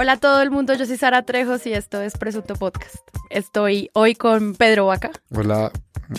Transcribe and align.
Hola 0.00 0.12
a 0.12 0.16
todo 0.16 0.42
el 0.42 0.52
mundo, 0.52 0.74
yo 0.74 0.86
soy 0.86 0.96
Sara 0.96 1.22
Trejos 1.22 1.66
y 1.66 1.72
esto 1.72 2.00
es 2.00 2.16
Presunto 2.16 2.54
Podcast. 2.54 2.98
Estoy 3.30 3.90
hoy 3.94 4.14
con 4.14 4.54
Pedro 4.54 4.86
Vaca. 4.86 5.10
Hola, 5.34 5.72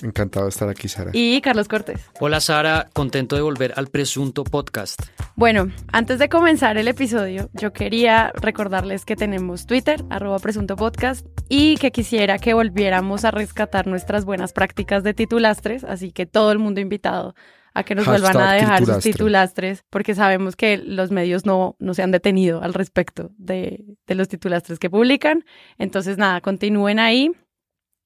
encantado 0.03 0.47
de 0.47 0.49
estar 0.49 0.67
aquí, 0.67 0.89
Sara. 0.89 1.11
Y 1.13 1.39
Carlos 1.39 1.69
Cortés. 1.69 2.01
Hola 2.19 2.41
Sara, 2.41 2.89
contento 2.91 3.37
de 3.37 3.41
volver 3.41 3.71
al 3.77 3.87
Presunto 3.87 4.43
Podcast. 4.43 5.01
Bueno, 5.37 5.71
antes 5.93 6.19
de 6.19 6.27
comenzar 6.27 6.77
el 6.77 6.89
episodio, 6.89 7.49
yo 7.53 7.71
quería 7.71 8.33
recordarles 8.35 9.05
que 9.05 9.15
tenemos 9.15 9.65
Twitter, 9.65 10.03
arroba 10.09 10.39
Presunto 10.39 10.75
Podcast, 10.75 11.25
y 11.47 11.77
que 11.77 11.93
quisiera 11.93 12.37
que 12.37 12.53
volviéramos 12.53 13.23
a 13.23 13.31
rescatar 13.31 13.87
nuestras 13.87 14.25
buenas 14.25 14.51
prácticas 14.51 15.03
de 15.03 15.13
titulastres, 15.13 15.85
así 15.85 16.11
que 16.11 16.25
todo 16.25 16.51
el 16.51 16.59
mundo 16.59 16.81
invitado 16.81 17.33
a 17.79 17.83
que 17.83 17.95
nos 17.95 18.05
vuelvan 18.05 18.37
a 18.37 18.53
dejar 18.53 18.85
sus 18.85 18.99
titulastres, 18.99 19.83
porque 19.89 20.15
sabemos 20.15 20.55
que 20.55 20.77
los 20.77 21.11
medios 21.11 21.45
no, 21.45 21.75
no 21.79 21.93
se 21.93 22.03
han 22.03 22.11
detenido 22.11 22.61
al 22.61 22.73
respecto 22.73 23.31
de, 23.37 23.83
de 24.05 24.15
los 24.15 24.27
titulastres 24.27 24.79
que 24.79 24.89
publican. 24.89 25.45
Entonces, 25.77 26.17
nada, 26.17 26.41
continúen 26.41 26.99
ahí. 26.99 27.31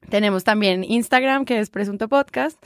Tenemos 0.10 0.44
también 0.44 0.84
Instagram, 0.84 1.46
que 1.46 1.60
es 1.60 1.70
Presunto 1.70 2.10
Podcast, 2.10 2.58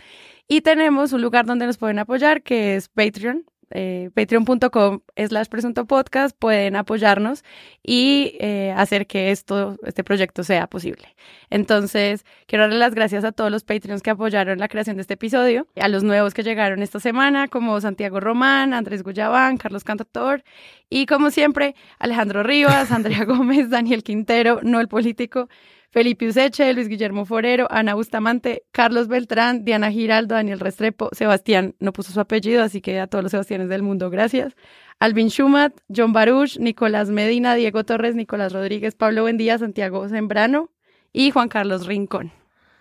y 0.47 0.61
tenemos 0.61 1.13
un 1.13 1.21
lugar 1.21 1.45
donde 1.45 1.66
nos 1.66 1.77
pueden 1.77 1.99
apoyar, 1.99 2.41
que 2.41 2.75
es 2.75 2.89
Patreon, 2.89 3.45
eh, 3.71 4.09
patreon.com 4.13 5.02
slash 5.16 5.48
presunto 5.48 5.85
podcast 5.85 6.35
pueden 6.38 6.75
apoyarnos 6.75 7.44
y 7.84 8.38
eh, 8.39 8.73
hacer 8.75 9.08
que 9.08 9.31
esto, 9.31 9.77
este 9.84 10.03
proyecto 10.03 10.44
sea 10.44 10.67
posible. 10.67 11.16
Entonces, 11.49 12.25
quiero 12.45 12.66
darle 12.66 12.80
las 12.80 12.95
gracias 12.95 13.23
a 13.23 13.31
todos 13.31 13.52
los 13.52 13.63
Patreons 13.63 14.02
que 14.02 14.09
apoyaron 14.09 14.59
la 14.59 14.67
creación 14.67 14.97
de 14.97 15.02
este 15.02 15.16
episodio, 15.16 15.67
a 15.80 15.88
los 15.88 16.03
nuevos 16.03 16.33
que 16.33 16.44
llegaron 16.44 16.81
esta 16.81 17.00
semana, 17.00 17.47
como 17.47 17.80
Santiago 17.81 18.19
Román, 18.19 18.73
Andrés 18.73 19.03
Guyabán, 19.03 19.58
Carlos 19.58 19.84
Cantator 19.84 20.44
y 20.89 21.06
como 21.06 21.31
siempre, 21.31 21.75
Alejandro 22.00 22.44
Rivas, 22.44 22.91
Andrea 22.91 23.23
Gómez, 23.25 23.69
Daniel 23.69 24.03
Quintero, 24.03 24.59
no 24.63 24.80
el 24.80 24.88
político, 24.88 25.50
Felipe 25.98 26.28
Useche, 26.28 26.72
Luis 26.76 26.90
Guillermo 26.90 27.26
Forero, 27.26 27.66
Ana 27.72 27.95
Bustamante, 27.95 28.62
Carlos 28.72 29.08
Beltrán, 29.08 29.66
Diana 29.66 29.90
Giraldo, 29.90 30.36
Daniel 30.36 30.59
Restrepo, 30.59 31.09
Sebastián 31.12 31.73
no 31.80 31.92
puso 31.92 32.12
su 32.12 32.20
apellido, 32.20 32.62
así 32.62 32.81
que 32.81 33.00
a 33.00 33.08
todos 33.08 33.23
los 33.23 33.31
Sebastianes 33.31 33.67
del 33.67 33.81
mundo, 33.81 34.12
gracias. 34.12 34.56
Alvin 35.00 35.31
Schumat, 35.31 35.73
John 35.90 36.14
Baruch, 36.14 36.59
Nicolás 36.59 37.09
Medina, 37.09 37.56
Diego 37.56 37.84
Torres, 37.84 38.14
Nicolás 38.14 38.53
Rodríguez, 38.53 38.94
Pablo 38.94 39.23
Buendía, 39.23 39.58
Santiago 39.58 40.08
Sembrano 40.08 40.70
y 41.14 41.31
Juan 41.31 41.50
Carlos 41.50 41.88
Rincón. 41.88 42.31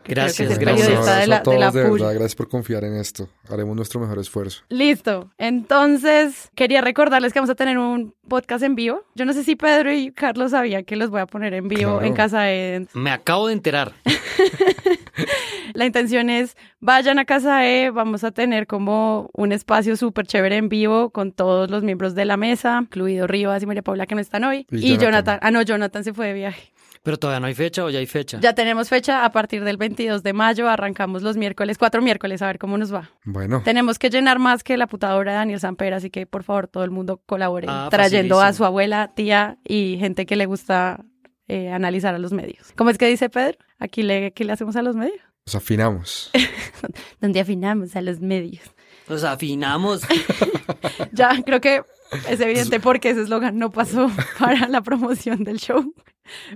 Gracias, 0.08 0.58
gracias. 0.58 0.88
De 0.88 1.26
la, 1.26 1.40
de, 1.70 1.82
verdad, 1.82 2.14
gracias 2.14 2.34
por 2.34 2.48
confiar 2.48 2.84
en 2.84 2.96
esto. 2.96 3.28
Haremos 3.48 3.76
nuestro 3.76 4.00
mejor 4.00 4.18
esfuerzo. 4.18 4.62
Listo. 4.68 5.30
Entonces, 5.38 6.50
quería 6.54 6.80
recordarles 6.80 7.32
que 7.32 7.38
vamos 7.38 7.50
a 7.50 7.54
tener 7.54 7.78
un 7.78 8.14
podcast 8.28 8.62
en 8.64 8.74
vivo. 8.74 9.02
Yo 9.14 9.24
no 9.24 9.32
sé 9.32 9.44
si 9.44 9.56
Pedro 9.56 9.92
y 9.92 10.12
Carlos 10.12 10.52
sabían 10.52 10.84
que 10.84 10.96
los 10.96 11.10
voy 11.10 11.20
a 11.20 11.26
poner 11.26 11.54
en 11.54 11.68
vivo 11.68 12.02
en 12.02 12.14
casa 12.14 12.42
de... 12.42 12.86
Me 12.94 13.10
acabo 13.10 13.48
de 13.48 13.54
enterar. 13.54 13.92
la 15.74 15.86
intención 15.86 16.30
es, 16.30 16.56
vayan 16.80 17.18
a 17.18 17.24
casa 17.24 17.66
E, 17.66 17.90
vamos 17.90 18.24
a 18.24 18.30
tener 18.30 18.66
como 18.66 19.30
un 19.32 19.52
espacio 19.52 19.96
súper 19.96 20.26
chévere 20.26 20.56
en 20.56 20.68
vivo 20.68 21.10
con 21.10 21.32
todos 21.32 21.70
los 21.70 21.82
miembros 21.82 22.14
de 22.14 22.24
la 22.24 22.36
mesa, 22.36 22.78
incluido 22.82 23.26
Rivas 23.26 23.62
y 23.62 23.66
María 23.66 23.82
Paula 23.82 24.06
que 24.06 24.14
no 24.14 24.20
están 24.20 24.44
hoy. 24.44 24.66
Y, 24.70 24.92
y 24.92 24.98
Jonathan. 24.98 25.38
Ah, 25.42 25.50
no, 25.50 25.62
Jonathan 25.62 26.04
se 26.04 26.12
fue 26.12 26.28
de 26.28 26.32
viaje. 26.34 26.72
Pero 27.06 27.20
todavía 27.20 27.38
no 27.38 27.46
hay 27.46 27.54
fecha 27.54 27.84
o 27.84 27.88
ya 27.88 28.00
hay 28.00 28.06
fecha. 28.06 28.40
Ya 28.40 28.52
tenemos 28.52 28.88
fecha 28.88 29.24
a 29.24 29.30
partir 29.30 29.62
del 29.62 29.76
22 29.76 30.24
de 30.24 30.32
mayo. 30.32 30.68
Arrancamos 30.68 31.22
los 31.22 31.36
miércoles, 31.36 31.78
cuatro 31.78 32.02
miércoles, 32.02 32.42
a 32.42 32.48
ver 32.48 32.58
cómo 32.58 32.76
nos 32.78 32.92
va. 32.92 33.12
Bueno. 33.22 33.62
Tenemos 33.64 34.00
que 34.00 34.10
llenar 34.10 34.40
más 34.40 34.64
que 34.64 34.76
la 34.76 34.88
putadora 34.88 35.30
de 35.30 35.38
Daniel 35.38 35.60
Samper, 35.60 35.94
así 35.94 36.10
que 36.10 36.26
por 36.26 36.42
favor 36.42 36.66
todo 36.66 36.82
el 36.82 36.90
mundo 36.90 37.22
colabore 37.24 37.68
ah, 37.70 37.86
trayendo 37.92 38.40
a 38.40 38.52
su 38.52 38.64
abuela, 38.64 39.12
tía 39.14 39.56
y 39.62 39.98
gente 40.00 40.26
que 40.26 40.34
le 40.34 40.46
gusta 40.46 41.04
eh, 41.46 41.70
analizar 41.70 42.12
a 42.12 42.18
los 42.18 42.32
medios. 42.32 42.72
¿Cómo 42.74 42.90
es 42.90 42.98
que 42.98 43.06
dice 43.06 43.30
Pedro? 43.30 43.58
Aquí 43.78 44.02
le, 44.02 44.32
¿qué 44.32 44.44
le 44.44 44.50
hacemos 44.50 44.74
a 44.74 44.82
los 44.82 44.96
medios? 44.96 45.20
Nos 45.46 45.54
afinamos. 45.54 46.32
¿Dónde 47.20 47.38
afinamos 47.38 47.94
a 47.94 48.02
los 48.02 48.18
medios? 48.18 48.64
Nos 49.08 49.22
afinamos. 49.22 50.02
ya, 51.12 51.40
creo 51.44 51.60
que 51.60 51.84
es 52.28 52.40
evidente 52.40 52.80
porque 52.80 53.10
ese 53.10 53.22
eslogan 53.22 53.58
no 53.58 53.70
pasó 53.70 54.10
para 54.38 54.68
la 54.68 54.82
promoción 54.82 55.44
del 55.44 55.58
show. 55.58 55.94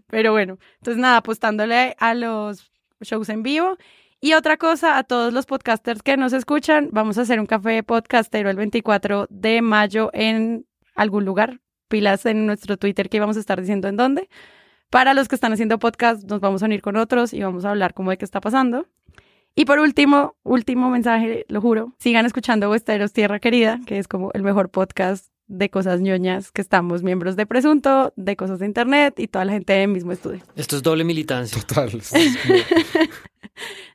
Pero 0.07 0.33
bueno, 0.33 0.59
entonces 0.79 1.01
nada, 1.01 1.19
apostándole 1.19 1.97
a 1.99 2.15
los 2.15 2.71
shows 3.01 3.29
en 3.29 3.43
vivo. 3.43 3.77
Y 4.21 4.35
otra 4.35 4.59
cosa, 4.59 4.99
a 4.99 5.05
todos 5.05 5.33
los 5.33 5.47
podcasters 5.47 6.03
que 6.03 6.17
nos 6.17 6.33
escuchan, 6.35 6.91
vamos 6.93 7.17
a 7.17 7.23
hacer 7.23 7.41
un 7.41 7.47
café 7.47 7.83
podcastero 7.83 8.51
el 8.51 8.57
24 8.57 9.27
de 9.31 9.63
mayo 9.63 10.11
en 10.13 10.67
algún 10.95 11.25
lugar. 11.25 11.61
Pilas 11.89 12.27
en 12.27 12.47
nuestro 12.47 12.77
Twitter 12.77 13.09
que 13.09 13.19
vamos 13.19 13.37
a 13.39 13.41
estar 13.41 13.59
diciendo 13.59 13.89
en 13.89 13.97
dónde. 13.97 14.29
Para 14.91 15.15
los 15.15 15.29
que 15.29 15.37
están 15.37 15.53
haciendo 15.53 15.79
podcast, 15.79 16.29
nos 16.29 16.41
vamos 16.41 16.63
a 16.63 16.67
unir 16.67 16.83
con 16.83 16.97
otros 16.97 17.33
y 17.33 17.41
vamos 17.41 17.65
a 17.65 17.71
hablar 17.71 17.95
cómo 17.95 18.11
de 18.11 18.19
qué 18.19 18.25
está 18.25 18.41
pasando. 18.41 18.87
Y 19.55 19.65
por 19.65 19.79
último, 19.79 20.37
último 20.43 20.91
mensaje, 20.91 21.47
lo 21.49 21.61
juro, 21.61 21.95
sigan 21.99 22.27
escuchando 22.27 22.71
Westeros 22.71 23.13
Tierra 23.13 23.41
Querida, 23.41 23.81
que 23.87 23.99
es 23.99 24.07
como 24.07 24.31
el 24.35 24.43
mejor 24.43 24.71
podcast 24.71 25.33
de 25.51 25.69
cosas 25.69 26.01
ñoñas 26.01 26.53
que 26.53 26.63
estamos 26.63 27.03
miembros 27.03 27.35
de 27.35 27.45
Presunto, 27.45 28.13
de 28.15 28.37
cosas 28.37 28.61
de 28.61 28.67
Internet 28.67 29.19
y 29.19 29.27
toda 29.27 29.45
la 29.45 29.53
gente 29.53 29.73
del 29.73 29.89
mismo 29.89 30.13
estudio. 30.13 30.41
Esto 30.55 30.77
es 30.77 30.83
doble 30.83 31.03
militancia. 31.03 31.61
Total. 31.61 31.91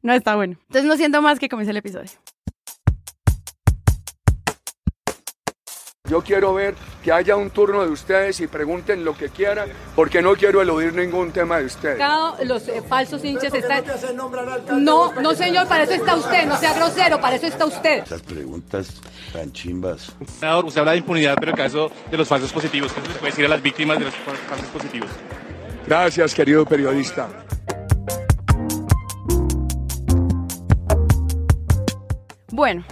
no 0.03 0.13
está 0.13 0.35
bueno. 0.35 0.57
Entonces 0.67 0.85
no 0.85 0.97
siento 0.97 1.21
más 1.21 1.39
que 1.39 1.47
comience 1.47 1.71
el 1.71 1.77
episodio. 1.77 2.11
Yo 6.07 6.21
quiero 6.21 6.53
ver 6.53 6.75
que 7.03 7.11
haya 7.11 7.35
un 7.35 7.49
turno 7.49 7.83
de 7.83 7.89
ustedes 7.89 8.39
y 8.39 8.47
pregunten 8.47 9.03
lo 9.03 9.17
que 9.17 9.29
quieran, 9.29 9.69
porque 9.95 10.21
no 10.21 10.35
quiero 10.35 10.61
eludir 10.61 10.93
ningún 10.93 11.31
tema 11.31 11.57
de 11.57 11.65
ustedes. 11.65 11.99
Los 12.43 12.67
eh, 12.67 12.83
falsos 12.87 13.23
hinchas 13.23 13.53
están... 13.53 13.83
No, 14.83 15.13
no 15.13 15.33
señor, 15.33 15.67
para 15.67 15.83
eso 15.83 15.93
está 15.93 16.15
usted, 16.15 16.45
no 16.45 16.57
sea 16.57 16.73
grosero, 16.73 17.19
para 17.19 17.35
eso 17.35 17.47
está 17.47 17.65
usted. 17.65 18.03
Esas 18.03 18.21
preguntas 18.21 19.01
tan 19.33 19.51
chimbas. 19.51 20.15
Usted 20.19 20.47
habla 20.47 20.91
de 20.91 20.97
impunidad, 20.97 21.35
pero 21.39 21.51
el 21.51 21.57
caso 21.57 21.91
de 22.11 22.17
los 22.17 22.27
falsos 22.27 22.51
positivos, 22.53 22.93
¿qué 22.93 23.01
se 23.01 23.07
les 23.07 23.17
puede 23.17 23.31
decir 23.31 23.45
a 23.45 23.49
las 23.49 23.61
víctimas 23.61 23.97
de 23.97 24.05
los 24.05 24.13
falsos 24.13 24.67
positivos? 24.67 25.09
Gracias, 25.87 26.33
querido 26.33 26.65
periodista. 26.65 27.27
Bueno, 32.51 32.85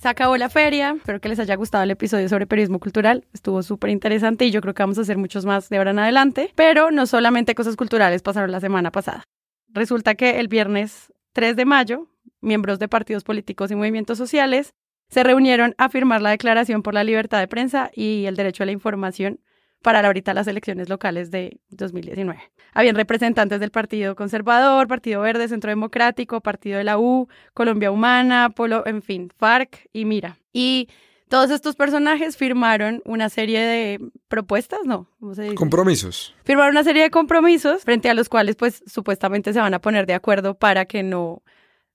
se 0.00 0.08
acabó 0.08 0.38
la 0.38 0.48
feria. 0.48 0.94
Espero 0.96 1.20
que 1.20 1.28
les 1.28 1.38
haya 1.38 1.54
gustado 1.56 1.84
el 1.84 1.90
episodio 1.90 2.26
sobre 2.28 2.46
periodismo 2.46 2.80
cultural. 2.80 3.26
Estuvo 3.34 3.62
súper 3.62 3.90
interesante 3.90 4.46
y 4.46 4.50
yo 4.50 4.62
creo 4.62 4.72
que 4.72 4.82
vamos 4.82 4.96
a 4.96 5.02
hacer 5.02 5.18
muchos 5.18 5.44
más 5.44 5.68
de 5.68 5.76
ahora 5.76 5.90
en 5.90 5.98
adelante. 5.98 6.52
Pero 6.54 6.90
no 6.90 7.04
solamente 7.04 7.54
cosas 7.54 7.76
culturales 7.76 8.22
pasaron 8.22 8.50
la 8.50 8.60
semana 8.60 8.90
pasada. 8.90 9.24
Resulta 9.68 10.14
que 10.14 10.40
el 10.40 10.48
viernes 10.48 11.12
3 11.34 11.54
de 11.54 11.64
mayo, 11.66 12.08
miembros 12.40 12.78
de 12.78 12.88
partidos 12.88 13.24
políticos 13.24 13.70
y 13.70 13.74
movimientos 13.74 14.16
sociales 14.16 14.70
se 15.10 15.22
reunieron 15.22 15.74
a 15.76 15.90
firmar 15.90 16.22
la 16.22 16.30
Declaración 16.30 16.82
por 16.82 16.94
la 16.94 17.04
Libertad 17.04 17.40
de 17.40 17.48
Prensa 17.48 17.90
y 17.94 18.24
el 18.24 18.36
Derecho 18.36 18.62
a 18.62 18.66
la 18.66 18.72
Información 18.72 19.40
para 19.82 20.00
ahorita 20.06 20.34
las 20.34 20.46
elecciones 20.46 20.88
locales 20.88 21.30
de 21.30 21.60
2019. 21.70 22.40
Habían 22.72 22.96
representantes 22.96 23.60
del 23.60 23.70
Partido 23.70 24.14
Conservador, 24.14 24.86
Partido 24.86 25.22
Verde, 25.22 25.48
Centro 25.48 25.70
Democrático, 25.70 26.40
Partido 26.40 26.78
de 26.78 26.84
la 26.84 26.98
U, 26.98 27.28
Colombia 27.54 27.90
Humana, 27.90 28.50
Polo, 28.50 28.86
en 28.86 29.02
fin, 29.02 29.30
FARC 29.36 29.88
y 29.92 30.04
Mira. 30.04 30.38
Y 30.52 30.88
todos 31.28 31.50
estos 31.50 31.76
personajes 31.76 32.36
firmaron 32.36 33.02
una 33.04 33.28
serie 33.28 33.60
de 33.60 34.00
propuestas, 34.28 34.80
¿no? 34.84 35.06
¿Cómo 35.20 35.34
se 35.34 35.42
dice? 35.42 35.54
Compromisos. 35.54 36.34
Firmaron 36.44 36.72
una 36.72 36.84
serie 36.84 37.04
de 37.04 37.10
compromisos 37.10 37.84
frente 37.84 38.10
a 38.10 38.14
los 38.14 38.28
cuales, 38.28 38.56
pues, 38.56 38.82
supuestamente 38.86 39.52
se 39.52 39.60
van 39.60 39.72
a 39.72 39.80
poner 39.80 40.06
de 40.06 40.14
acuerdo 40.14 40.54
para 40.54 40.86
que 40.86 41.02
no 41.02 41.42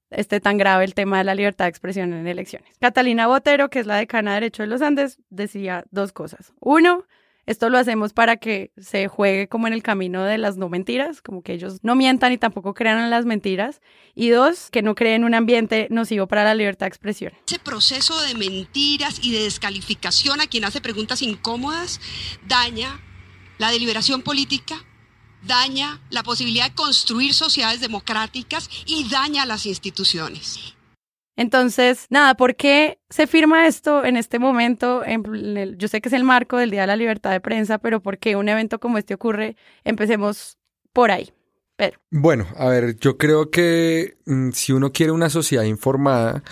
esté 0.10 0.40
tan 0.40 0.58
grave 0.58 0.86
el 0.86 0.94
tema 0.94 1.18
de 1.18 1.26
la 1.26 1.36
libertad 1.36 1.66
de 1.66 1.70
expresión 1.70 2.14
en 2.14 2.28
elecciones. 2.28 2.70
Catalina 2.80 3.28
Botero, 3.28 3.70
que 3.70 3.80
es 3.80 3.86
la 3.86 3.98
decana 3.98 4.32
de 4.32 4.36
Derecho 4.36 4.64
de 4.64 4.68
los 4.68 4.82
Andes, 4.82 5.20
decía 5.30 5.84
dos 5.92 6.14
cosas. 6.14 6.54
Uno, 6.62 7.06
esto 7.46 7.70
lo 7.70 7.78
hacemos 7.78 8.14
para 8.14 8.38
que 8.38 8.72
se 8.78 9.08
juegue 9.08 9.48
como 9.48 9.68
en 9.68 9.74
el 9.74 9.84
camino 9.84 10.24
de 10.24 10.38
las 10.38 10.58
no 10.58 10.70
mentiras, 10.70 11.22
como 11.22 11.42
que 11.44 11.54
ellos 11.54 11.80
no 11.84 11.96
mientan 11.96 12.32
y 12.32 12.38
tampoco 12.38 12.74
crean 12.74 13.00
en 13.00 13.10
las 13.10 13.26
mentiras. 13.26 13.82
Y 14.16 14.30
dos, 14.30 14.70
que 14.72 14.82
no 14.82 14.96
creen 14.96 15.24
un 15.24 15.34
ambiente 15.36 15.88
nocivo 15.92 16.28
para 16.28 16.44
la 16.44 16.56
libertad 16.56 16.86
de 16.86 16.90
expresión. 16.90 17.34
Ese 17.48 17.60
proceso 17.60 18.20
de 18.22 18.36
mentiras 18.36 19.20
y 19.22 19.32
de 19.32 19.44
descalificación 19.44 20.42
a 20.42 20.48
quien 20.48 20.66
hace 20.66 20.82
preguntas 20.82 21.22
incómodas 21.22 22.00
daña 22.48 23.00
la 23.58 23.72
deliberación 23.72 24.22
política, 24.22 24.84
daña 25.44 26.02
la 26.10 26.24
posibilidad 26.24 26.70
de 26.70 26.76
construir 26.76 27.34
sociedades 27.34 27.80
democráticas 27.80 28.70
y 28.86 29.08
daña 29.10 29.46
las 29.46 29.66
instituciones. 29.66 30.75
Entonces, 31.38 32.08
nada, 32.10 32.36
¿por 32.36 32.56
qué 32.56 33.00
se 33.10 33.28
firma 33.28 33.68
esto 33.68 34.06
en 34.06 34.18
este 34.18 34.40
momento? 34.40 35.04
yo 35.78 35.88
sé 35.88 36.02
que 36.02 36.10
es 36.10 36.14
el 36.14 36.24
marco 36.24 36.58
del 36.58 36.72
Día 36.72 36.82
de 36.82 36.88
la 36.88 36.96
Libertad 36.96 37.32
de 37.32 37.42
Prensa, 37.42 37.78
pero 37.78 38.02
¿por 38.02 38.18
qué 38.18 38.36
un 38.36 38.48
evento 38.48 38.80
como 38.80 38.98
este 38.98 39.14
ocurre? 39.14 39.58
Empecemos 39.84 40.58
por 40.94 41.12
ahí. 41.12 41.32
Bueno, 42.10 42.48
a 42.56 42.70
ver, 42.70 42.96
yo 42.98 43.18
creo 43.18 43.52
que 43.52 44.18
mm, 44.26 44.52
si 44.52 44.72
uno 44.72 44.92
quiere 44.94 45.12
una 45.12 45.30
sociedad 45.30 45.64
informada, 45.64 46.44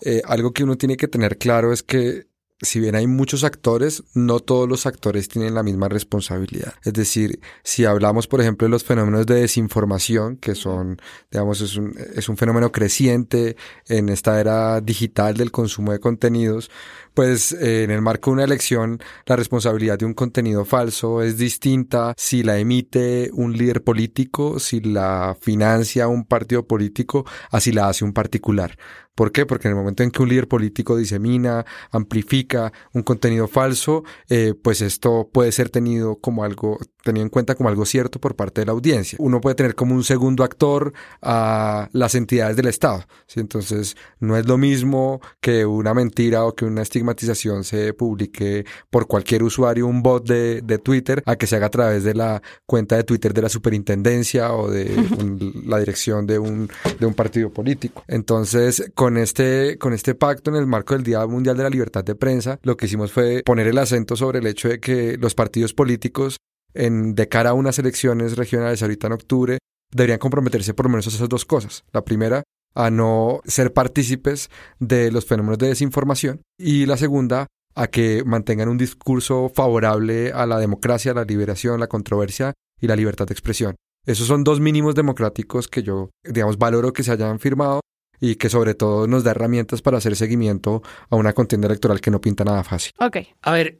eh, 0.00 0.22
algo 0.24 0.52
que 0.52 0.64
uno 0.64 0.76
tiene 0.76 0.96
que 0.96 1.08
tener 1.08 1.36
claro 1.36 1.72
es 1.72 1.82
que 1.82 2.29
si 2.62 2.78
bien 2.78 2.94
hay 2.94 3.06
muchos 3.06 3.42
actores, 3.42 4.02
no 4.14 4.40
todos 4.40 4.68
los 4.68 4.84
actores 4.84 5.28
tienen 5.28 5.54
la 5.54 5.62
misma 5.62 5.88
responsabilidad. 5.88 6.74
Es 6.84 6.92
decir, 6.92 7.40
si 7.62 7.86
hablamos, 7.86 8.26
por 8.26 8.40
ejemplo, 8.40 8.66
de 8.66 8.70
los 8.70 8.84
fenómenos 8.84 9.26
de 9.26 9.36
desinformación, 9.36 10.36
que 10.36 10.54
son, 10.54 11.00
digamos, 11.30 11.62
es 11.62 11.76
un, 11.76 11.94
es 12.14 12.28
un 12.28 12.36
fenómeno 12.36 12.70
creciente 12.70 13.56
en 13.88 14.10
esta 14.10 14.40
era 14.40 14.80
digital 14.80 15.36
del 15.36 15.50
consumo 15.50 15.92
de 15.92 16.00
contenidos, 16.00 16.70
pues 17.14 17.52
eh, 17.52 17.84
en 17.84 17.90
el 17.90 18.02
marco 18.02 18.30
de 18.30 18.34
una 18.34 18.44
elección 18.44 19.00
la 19.26 19.36
responsabilidad 19.36 19.98
de 19.98 20.06
un 20.06 20.14
contenido 20.14 20.64
falso 20.64 21.22
es 21.22 21.38
distinta 21.38 22.14
si 22.16 22.42
la 22.42 22.58
emite 22.58 23.30
un 23.32 23.52
líder 23.56 23.82
político, 23.82 24.58
si 24.58 24.80
la 24.80 25.36
financia 25.40 26.08
un 26.08 26.24
partido 26.24 26.66
político, 26.66 27.24
así 27.50 27.72
la 27.72 27.88
hace 27.88 28.04
un 28.04 28.12
particular. 28.12 28.76
¿Por 29.14 29.32
qué? 29.32 29.44
Porque 29.44 29.68
en 29.68 29.72
el 29.72 29.78
momento 29.78 30.02
en 30.02 30.10
que 30.10 30.22
un 30.22 30.30
líder 30.30 30.48
político 30.48 30.96
disemina, 30.96 31.66
amplifica 31.90 32.72
un 32.94 33.02
contenido 33.02 33.48
falso, 33.48 34.02
eh, 34.28 34.54
pues 34.54 34.80
esto 34.80 35.28
puede 35.30 35.52
ser 35.52 35.68
tenido 35.68 36.16
como 36.16 36.42
algo, 36.42 36.78
tenido 37.02 37.24
en 37.24 37.30
cuenta 37.30 37.54
como 37.54 37.68
algo 37.68 37.84
cierto 37.84 38.20
por 38.20 38.36
parte 38.36 38.60
de 38.60 38.66
la 38.66 38.72
audiencia. 38.72 39.16
Uno 39.20 39.40
puede 39.40 39.54
tener 39.54 39.74
como 39.74 39.94
un 39.94 40.04
segundo 40.04 40.44
actor 40.44 40.92
a 41.22 41.88
las 41.92 42.14
entidades 42.14 42.56
del 42.56 42.66
Estado. 42.66 43.04
¿sí? 43.26 43.40
Entonces, 43.40 43.96
no 44.18 44.36
es 44.36 44.46
lo 44.46 44.58
mismo 44.58 45.20
que 45.40 45.64
una 45.64 45.94
mentira 45.94 46.44
o 46.44 46.54
que 46.54 46.64
una 46.64 46.82
estigmatización 46.82 47.64
se 47.64 47.94
publique 47.94 48.64
por 48.90 49.06
cualquier 49.06 49.42
usuario, 49.42 49.86
un 49.86 50.02
bot 50.02 50.26
de, 50.26 50.62
de 50.62 50.78
Twitter, 50.78 51.22
a 51.26 51.36
que 51.36 51.46
se 51.46 51.56
haga 51.56 51.66
a 51.66 51.70
través 51.70 52.04
de 52.04 52.14
la 52.14 52.42
cuenta 52.66 52.96
de 52.96 53.04
Twitter 53.04 53.32
de 53.32 53.42
la 53.42 53.48
superintendencia 53.48 54.52
o 54.52 54.70
de 54.70 54.90
la 55.66 55.78
dirección 55.78 56.26
de 56.26 56.38
un, 56.38 56.68
de 56.98 57.06
un 57.06 57.14
partido 57.14 57.50
político. 57.50 58.04
Entonces, 58.08 58.90
con 58.94 59.16
este, 59.16 59.78
con 59.78 59.92
este 59.92 60.14
pacto 60.14 60.50
en 60.50 60.56
el 60.56 60.66
marco 60.66 60.94
del 60.94 61.02
Día 61.02 61.26
Mundial 61.26 61.56
de 61.56 61.62
la 61.62 61.70
Libertad 61.70 62.04
de 62.04 62.14
Prensa, 62.14 62.58
lo 62.62 62.76
que 62.76 62.86
hicimos 62.86 63.12
fue 63.12 63.42
poner 63.44 63.66
el 63.66 63.78
acento 63.78 64.16
sobre 64.16 64.38
el 64.38 64.46
hecho 64.46 64.68
de 64.68 64.80
que 64.80 65.16
los 65.18 65.34
partidos 65.34 65.74
políticos, 65.74 66.38
en, 66.74 67.14
de 67.14 67.28
cara 67.28 67.50
a 67.50 67.54
unas 67.54 67.78
elecciones 67.78 68.36
regionales 68.36 68.82
ahorita 68.82 69.06
en 69.08 69.12
octubre, 69.12 69.58
deberían 69.92 70.18
comprometerse 70.18 70.74
por 70.74 70.86
lo 70.86 70.90
menos 70.90 71.06
a 71.06 71.10
esas 71.10 71.28
dos 71.28 71.44
cosas. 71.44 71.84
La 71.92 72.04
primera, 72.04 72.42
a 72.74 72.90
no 72.90 73.40
ser 73.44 73.72
partícipes 73.72 74.50
de 74.78 75.10
los 75.10 75.26
fenómenos 75.26 75.58
de 75.58 75.68
desinformación 75.68 76.42
y 76.58 76.86
la 76.86 76.96
segunda, 76.96 77.46
a 77.74 77.86
que 77.86 78.22
mantengan 78.24 78.68
un 78.68 78.78
discurso 78.78 79.50
favorable 79.54 80.32
a 80.32 80.46
la 80.46 80.58
democracia, 80.58 81.14
la 81.14 81.24
liberación, 81.24 81.80
la 81.80 81.86
controversia 81.86 82.52
y 82.80 82.86
la 82.86 82.96
libertad 82.96 83.26
de 83.26 83.32
expresión. 83.34 83.76
Esos 84.06 84.26
son 84.26 84.44
dos 84.44 84.60
mínimos 84.60 84.94
democráticos 84.94 85.68
que 85.68 85.82
yo, 85.82 86.10
digamos, 86.24 86.58
valoro 86.58 86.92
que 86.92 87.02
se 87.02 87.12
hayan 87.12 87.38
firmado 87.38 87.80
y 88.18 88.36
que 88.36 88.48
sobre 88.48 88.74
todo 88.74 89.06
nos 89.06 89.24
da 89.24 89.32
herramientas 89.32 89.82
para 89.82 89.98
hacer 89.98 90.16
seguimiento 90.16 90.82
a 91.08 91.16
una 91.16 91.32
contienda 91.32 91.66
electoral 91.66 92.00
que 92.00 92.10
no 92.10 92.20
pinta 92.20 92.44
nada 92.44 92.64
fácil. 92.64 92.92
Ok. 92.98 93.18
A 93.42 93.52
ver, 93.52 93.78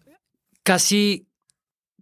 casi 0.63 1.27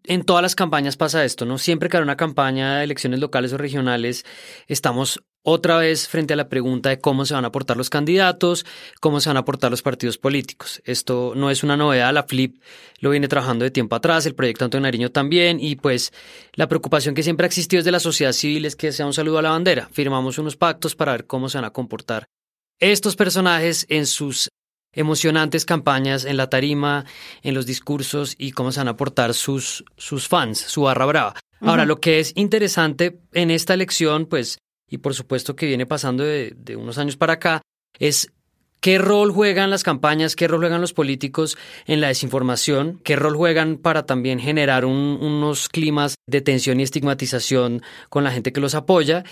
en 0.08 0.24
todas 0.24 0.42
las 0.42 0.54
campañas 0.54 0.96
pasa 0.96 1.24
esto, 1.24 1.44
¿no? 1.44 1.58
Siempre 1.58 1.88
que 1.88 1.98
hay 1.98 2.02
una 2.02 2.16
campaña 2.16 2.78
de 2.78 2.84
elecciones 2.84 3.20
locales 3.20 3.52
o 3.52 3.58
regionales, 3.58 4.24
estamos 4.66 5.22
otra 5.42 5.78
vez 5.78 6.08
frente 6.08 6.34
a 6.34 6.36
la 6.36 6.48
pregunta 6.48 6.88
de 6.88 6.98
cómo 6.98 7.24
se 7.24 7.34
van 7.34 7.44
a 7.44 7.48
aportar 7.48 7.76
los 7.76 7.90
candidatos, 7.90 8.66
cómo 9.00 9.20
se 9.20 9.28
van 9.30 9.36
a 9.36 9.40
aportar 9.40 9.70
los 9.70 9.82
partidos 9.82 10.18
políticos. 10.18 10.82
Esto 10.84 11.32
no 11.36 11.50
es 11.50 11.62
una 11.62 11.76
novedad, 11.76 12.12
la 12.12 12.24
FLIP 12.24 12.60
lo 13.00 13.10
viene 13.10 13.28
trabajando 13.28 13.64
de 13.64 13.70
tiempo 13.70 13.96
atrás, 13.96 14.26
el 14.26 14.34
proyecto 14.34 14.64
Antonio 14.64 14.82
Nariño 14.82 15.10
también, 15.10 15.58
y 15.60 15.76
pues 15.76 16.12
la 16.54 16.68
preocupación 16.68 17.14
que 17.14 17.22
siempre 17.22 17.44
ha 17.44 17.48
existido 17.48 17.80
desde 17.80 17.92
la 17.92 18.00
sociedad 18.00 18.32
civil 18.32 18.64
es 18.64 18.76
que 18.76 18.92
sea 18.92 19.06
un 19.06 19.14
saludo 19.14 19.38
a 19.38 19.42
la 19.42 19.50
bandera. 19.50 19.88
Firmamos 19.92 20.38
unos 20.38 20.56
pactos 20.56 20.96
para 20.96 21.12
ver 21.12 21.26
cómo 21.26 21.48
se 21.48 21.58
van 21.58 21.64
a 21.66 21.70
comportar 21.70 22.26
estos 22.80 23.16
personajes 23.16 23.86
en 23.88 24.06
sus 24.06 24.50
emocionantes 24.98 25.64
campañas 25.64 26.24
en 26.24 26.36
la 26.36 26.50
tarima, 26.50 27.04
en 27.42 27.54
los 27.54 27.66
discursos 27.66 28.34
y 28.36 28.52
cómo 28.52 28.72
se 28.72 28.80
van 28.80 28.88
a 28.88 28.92
aportar 28.92 29.34
sus, 29.34 29.84
sus 29.96 30.28
fans, 30.28 30.58
su 30.58 30.82
barra 30.82 31.06
brava. 31.06 31.34
Ahora, 31.60 31.86
lo 31.86 32.00
que 32.00 32.20
es 32.20 32.32
interesante 32.36 33.20
en 33.32 33.50
esta 33.50 33.74
elección, 33.74 34.26
pues 34.26 34.58
y 34.88 34.98
por 34.98 35.14
supuesto 35.14 35.54
que 35.54 35.66
viene 35.66 35.86
pasando 35.86 36.24
de, 36.24 36.76
unos 36.76 36.98
años 36.98 37.16
para 37.16 37.34
acá, 37.34 37.62
es 37.98 38.32
¿Qué 38.80 38.98
rol 38.98 39.32
juegan 39.32 39.70
las 39.70 39.82
campañas, 39.82 40.36
qué 40.36 40.46
rol 40.46 40.60
juegan 40.60 40.80
los 40.80 40.92
políticos 40.92 41.58
en 41.86 42.00
la 42.00 42.08
desinformación? 42.08 43.00
¿Qué 43.02 43.16
rol 43.16 43.34
juegan 43.34 43.76
para 43.76 44.06
también 44.06 44.38
generar 44.38 44.84
unos 44.84 45.68
climas 45.68 46.14
de 46.28 46.42
tensión 46.42 46.78
y 46.78 46.84
estigmatización 46.84 47.82
con 48.08 48.22
la 48.22 48.30
gente 48.30 48.52
que 48.52 48.60
los 48.60 48.76
apoya? 48.76 49.24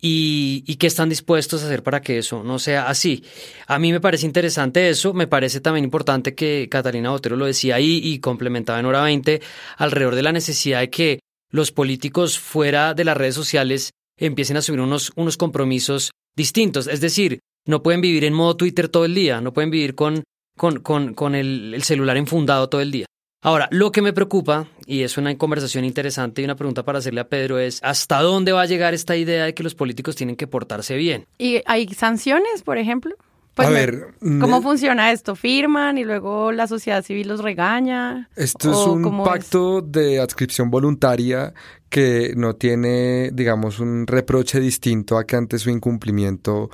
Y, 0.00 0.64
¿Y, 0.66 0.76
qué 0.76 0.86
están 0.86 1.10
dispuestos 1.10 1.62
a 1.62 1.66
hacer 1.66 1.82
para 1.82 2.00
que 2.00 2.16
eso 2.16 2.42
no 2.42 2.58
sea 2.58 2.88
así? 2.88 3.24
A 3.66 3.78
mí 3.78 3.92
me 3.92 4.00
parece 4.00 4.24
interesante 4.24 4.88
eso, 4.88 5.12
me 5.12 5.26
parece 5.26 5.60
también 5.60 5.84
importante 5.84 6.34
que 6.34 6.68
Catalina 6.70 7.10
Botero 7.10 7.36
lo 7.36 7.44
decía 7.44 7.74
ahí 7.74 8.00
y 8.02 8.20
complementaba 8.20 8.80
en 8.80 8.86
hora 8.86 9.02
20 9.02 9.42
alrededor 9.76 10.14
de 10.14 10.22
la 10.22 10.32
necesidad 10.32 10.80
de 10.80 10.88
que 10.88 11.20
los 11.50 11.72
políticos 11.72 12.38
fuera 12.38 12.94
de 12.94 13.04
las 13.04 13.18
redes 13.18 13.34
sociales 13.34 13.92
empiecen 14.16 14.56
a 14.56 14.60
asumir 14.60 14.80
unos, 14.80 15.12
unos 15.14 15.36
compromisos 15.36 16.12
distintos. 16.34 16.86
Es 16.86 17.00
decir, 17.00 17.40
no 17.66 17.82
pueden 17.82 18.00
vivir 18.00 18.24
en 18.24 18.34
modo 18.34 18.56
Twitter 18.56 18.88
todo 18.88 19.04
el 19.04 19.14
día, 19.14 19.40
no 19.40 19.52
pueden 19.52 19.70
vivir 19.70 19.94
con, 19.94 20.24
con, 20.56 20.80
con, 20.80 21.14
con 21.14 21.34
el, 21.34 21.74
el, 21.74 21.82
celular 21.82 22.16
enfundado 22.16 22.68
todo 22.68 22.80
el 22.80 22.90
día. 22.90 23.06
Ahora, 23.42 23.68
lo 23.70 23.92
que 23.92 24.00
me 24.00 24.14
preocupa, 24.14 24.68
y 24.86 25.02
es 25.02 25.18
una 25.18 25.36
conversación 25.36 25.84
interesante 25.84 26.40
y 26.40 26.46
una 26.46 26.56
pregunta 26.56 26.82
para 26.82 26.98
hacerle 26.98 27.20
a 27.20 27.28
Pedro, 27.28 27.58
es 27.58 27.78
¿hasta 27.82 28.22
dónde 28.22 28.52
va 28.52 28.62
a 28.62 28.66
llegar 28.66 28.94
esta 28.94 29.16
idea 29.16 29.44
de 29.44 29.54
que 29.54 29.62
los 29.62 29.74
políticos 29.74 30.16
tienen 30.16 30.36
que 30.36 30.46
portarse 30.46 30.96
bien? 30.96 31.26
¿Y 31.36 31.60
hay 31.66 31.86
sanciones, 31.88 32.62
por 32.62 32.78
ejemplo? 32.78 33.16
Pues 33.54 33.68
a 33.68 33.70
ver, 33.70 34.08
¿cómo 34.40 34.62
funciona 34.62 35.12
esto? 35.12 35.36
¿Firman 35.36 35.96
y 35.96 36.04
luego 36.04 36.50
la 36.50 36.66
sociedad 36.66 37.04
civil 37.04 37.28
los 37.28 37.40
regaña? 37.40 38.28
Esto 38.34 38.72
es 38.72 38.86
un 38.88 39.22
pacto 39.22 39.80
de 39.80 40.18
adscripción 40.18 40.70
voluntaria 40.70 41.54
que 41.88 42.32
no 42.36 42.56
tiene, 42.56 43.30
digamos, 43.32 43.78
un 43.78 44.08
reproche 44.08 44.58
distinto 44.58 45.16
a 45.18 45.24
que 45.24 45.36
ante 45.36 45.60
su 45.60 45.70
incumplimiento 45.70 46.68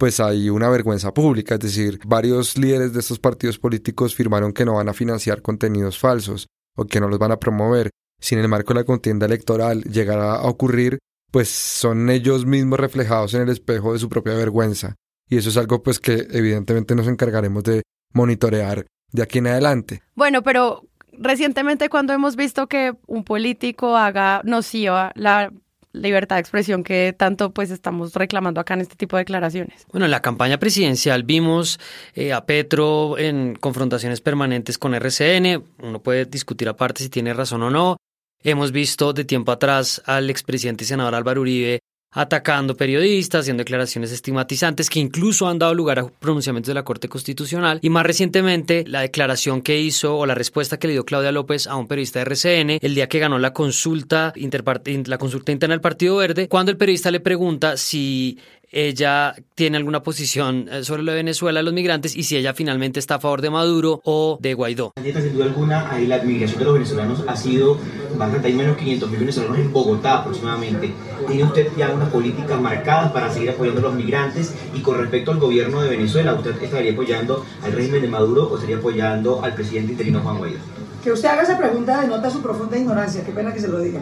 pues 0.00 0.18
hay 0.18 0.48
una 0.48 0.70
vergüenza 0.70 1.12
pública, 1.12 1.56
es 1.56 1.60
decir, 1.60 2.00
varios 2.06 2.56
líderes 2.56 2.94
de 2.94 3.00
estos 3.00 3.18
partidos 3.18 3.58
políticos 3.58 4.14
firmaron 4.14 4.54
que 4.54 4.64
no 4.64 4.76
van 4.76 4.88
a 4.88 4.94
financiar 4.94 5.42
contenidos 5.42 5.98
falsos 5.98 6.46
o 6.74 6.86
que 6.86 7.00
no 7.00 7.08
los 7.08 7.18
van 7.18 7.32
a 7.32 7.38
promover. 7.38 7.90
Si 8.18 8.34
en 8.34 8.40
el 8.40 8.48
marco 8.48 8.72
de 8.72 8.80
la 8.80 8.84
contienda 8.84 9.26
electoral 9.26 9.82
llegara 9.82 10.36
a 10.36 10.44
ocurrir, 10.44 11.00
pues 11.30 11.50
son 11.50 12.08
ellos 12.08 12.46
mismos 12.46 12.80
reflejados 12.80 13.34
en 13.34 13.42
el 13.42 13.50
espejo 13.50 13.92
de 13.92 13.98
su 13.98 14.08
propia 14.08 14.32
vergüenza 14.32 14.96
y 15.28 15.36
eso 15.36 15.50
es 15.50 15.58
algo 15.58 15.82
pues 15.82 16.00
que 16.00 16.26
evidentemente 16.30 16.94
nos 16.94 17.06
encargaremos 17.06 17.62
de 17.62 17.82
monitorear 18.14 18.86
de 19.12 19.22
aquí 19.22 19.36
en 19.36 19.48
adelante. 19.48 20.02
Bueno, 20.14 20.42
pero 20.42 20.88
recientemente 21.12 21.90
cuando 21.90 22.14
hemos 22.14 22.36
visto 22.36 22.68
que 22.68 22.94
un 23.06 23.22
político 23.22 23.98
haga 23.98 24.40
nociva 24.44 25.12
la 25.14 25.52
libertad 25.92 26.36
de 26.36 26.40
expresión 26.40 26.84
que 26.84 27.14
tanto 27.16 27.52
pues 27.52 27.70
estamos 27.70 28.14
reclamando 28.14 28.60
acá 28.60 28.74
en 28.74 28.80
este 28.80 28.96
tipo 28.96 29.16
de 29.16 29.22
declaraciones. 29.22 29.86
Bueno, 29.90 30.04
en 30.04 30.10
la 30.10 30.22
campaña 30.22 30.58
presidencial 30.58 31.24
vimos 31.24 31.80
eh, 32.14 32.32
a 32.32 32.46
Petro 32.46 33.18
en 33.18 33.56
confrontaciones 33.56 34.20
permanentes 34.20 34.78
con 34.78 34.94
RCN, 34.94 35.64
uno 35.82 36.02
puede 36.02 36.26
discutir 36.26 36.68
aparte 36.68 37.02
si 37.02 37.08
tiene 37.08 37.34
razón 37.34 37.62
o 37.62 37.70
no. 37.70 37.96
Hemos 38.42 38.72
visto 38.72 39.12
de 39.12 39.24
tiempo 39.24 39.52
atrás 39.52 40.02
al 40.06 40.30
expresidente 40.30 40.84
y 40.84 40.86
senador 40.86 41.14
Álvaro 41.14 41.42
Uribe 41.42 41.80
atacando 42.12 42.76
periodistas, 42.76 43.42
haciendo 43.42 43.60
declaraciones 43.60 44.10
estigmatizantes 44.12 44.90
que 44.90 44.98
incluso 45.00 45.48
han 45.48 45.58
dado 45.58 45.74
lugar 45.74 45.98
a 45.98 46.06
pronunciamientos 46.06 46.68
de 46.68 46.74
la 46.74 46.84
Corte 46.84 47.08
Constitucional. 47.08 47.78
Y 47.82 47.90
más 47.90 48.04
recientemente 48.04 48.84
la 48.86 49.00
declaración 49.00 49.62
que 49.62 49.78
hizo 49.80 50.16
o 50.16 50.26
la 50.26 50.34
respuesta 50.34 50.78
que 50.78 50.88
le 50.88 50.94
dio 50.94 51.04
Claudia 51.04 51.32
López 51.32 51.66
a 51.66 51.76
un 51.76 51.86
periodista 51.86 52.18
de 52.18 52.24
RCN 52.24 52.78
el 52.80 52.94
día 52.94 53.08
que 53.08 53.18
ganó 53.18 53.38
la 53.38 53.52
consulta, 53.52 54.32
la 54.36 55.18
consulta 55.18 55.52
interna 55.52 55.74
del 55.74 55.80
Partido 55.80 56.16
Verde, 56.16 56.48
cuando 56.48 56.72
el 56.72 56.78
periodista 56.78 57.10
le 57.10 57.20
pregunta 57.20 57.76
si 57.76 58.38
ella 58.70 59.34
tiene 59.54 59.76
alguna 59.76 60.02
posición 60.02 60.68
eh, 60.70 60.84
sobre 60.84 61.02
lo 61.02 61.10
de 61.12 61.18
Venezuela, 61.18 61.62
los 61.62 61.74
migrantes, 61.74 62.16
y 62.16 62.22
si 62.22 62.36
ella 62.36 62.54
finalmente 62.54 63.00
está 63.00 63.16
a 63.16 63.20
favor 63.20 63.42
de 63.42 63.50
Maduro 63.50 64.00
o 64.04 64.38
de 64.40 64.54
Guaidó. 64.54 64.92
Sin 65.02 65.32
duda 65.32 65.44
alguna, 65.44 65.90
ahí 65.90 66.06
la 66.06 66.18
migración 66.22 66.60
de 66.60 66.64
los 66.64 66.74
venezolanos 66.74 67.24
ha 67.26 67.36
sido 67.36 67.78
bastante, 68.16 68.48
hay 68.48 68.54
menos 68.54 68.76
500 68.76 69.10
mil 69.10 69.20
venezolanos 69.20 69.58
en 69.58 69.72
Bogotá 69.72 70.18
aproximadamente. 70.18 70.92
¿Tiene 71.26 71.44
usted 71.44 71.68
ya 71.76 71.90
una 71.90 72.08
política 72.10 72.56
marcada 72.56 73.12
para 73.12 73.30
seguir 73.32 73.50
apoyando 73.50 73.80
a 73.80 73.84
los 73.84 73.94
migrantes? 73.94 74.54
Y 74.74 74.80
con 74.80 74.98
respecto 74.98 75.32
al 75.32 75.38
gobierno 75.38 75.82
de 75.82 75.90
Venezuela, 75.90 76.34
¿usted 76.34 76.62
estaría 76.62 76.92
apoyando 76.92 77.44
al 77.62 77.72
régimen 77.72 78.02
de 78.02 78.08
Maduro 78.08 78.48
o 78.48 78.54
estaría 78.54 78.76
apoyando 78.76 79.42
al 79.42 79.54
presidente 79.54 79.92
interino 79.92 80.20
Juan 80.20 80.38
Guaidó? 80.38 80.58
Que 81.02 81.10
usted 81.10 81.28
haga 81.28 81.42
esa 81.42 81.58
pregunta 81.58 82.00
denota 82.00 82.30
su 82.30 82.42
profunda 82.42 82.78
ignorancia, 82.78 83.24
qué 83.24 83.32
pena 83.32 83.52
que 83.52 83.60
se 83.60 83.68
lo 83.68 83.80
diga. 83.80 84.00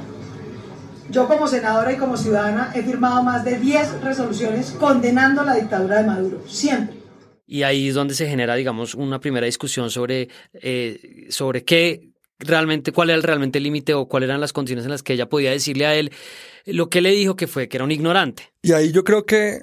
Yo 1.10 1.26
como 1.26 1.48
senadora 1.48 1.92
y 1.92 1.96
como 1.96 2.16
ciudadana 2.16 2.72
he 2.74 2.82
firmado 2.82 3.22
más 3.22 3.44
de 3.44 3.58
10 3.58 4.02
resoluciones 4.02 4.72
condenando 4.72 5.42
la 5.42 5.54
dictadura 5.54 6.02
de 6.02 6.06
Maduro, 6.06 6.42
siempre. 6.46 6.96
Y 7.46 7.62
ahí 7.62 7.88
es 7.88 7.94
donde 7.94 8.14
se 8.14 8.28
genera, 8.28 8.54
digamos, 8.56 8.94
una 8.94 9.18
primera 9.20 9.46
discusión 9.46 9.90
sobre, 9.90 10.28
eh, 10.52 11.26
sobre 11.30 11.64
qué 11.64 12.10
realmente, 12.38 12.92
cuál 12.92 13.10
era 13.10 13.20
realmente 13.22 13.58
el 13.58 13.64
límite 13.64 13.94
o 13.94 14.06
cuáles 14.06 14.28
eran 14.28 14.40
las 14.40 14.52
condiciones 14.52 14.84
en 14.84 14.90
las 14.90 15.02
que 15.02 15.14
ella 15.14 15.28
podía 15.28 15.50
decirle 15.50 15.86
a 15.86 15.94
él 15.94 16.12
lo 16.66 16.90
que 16.90 17.00
le 17.00 17.10
dijo 17.10 17.36
que 17.36 17.46
fue 17.46 17.68
que 17.68 17.78
era 17.78 17.84
un 17.84 17.90
ignorante. 17.90 18.52
Y 18.62 18.72
ahí 18.72 18.92
yo 18.92 19.02
creo 19.02 19.24
que 19.24 19.60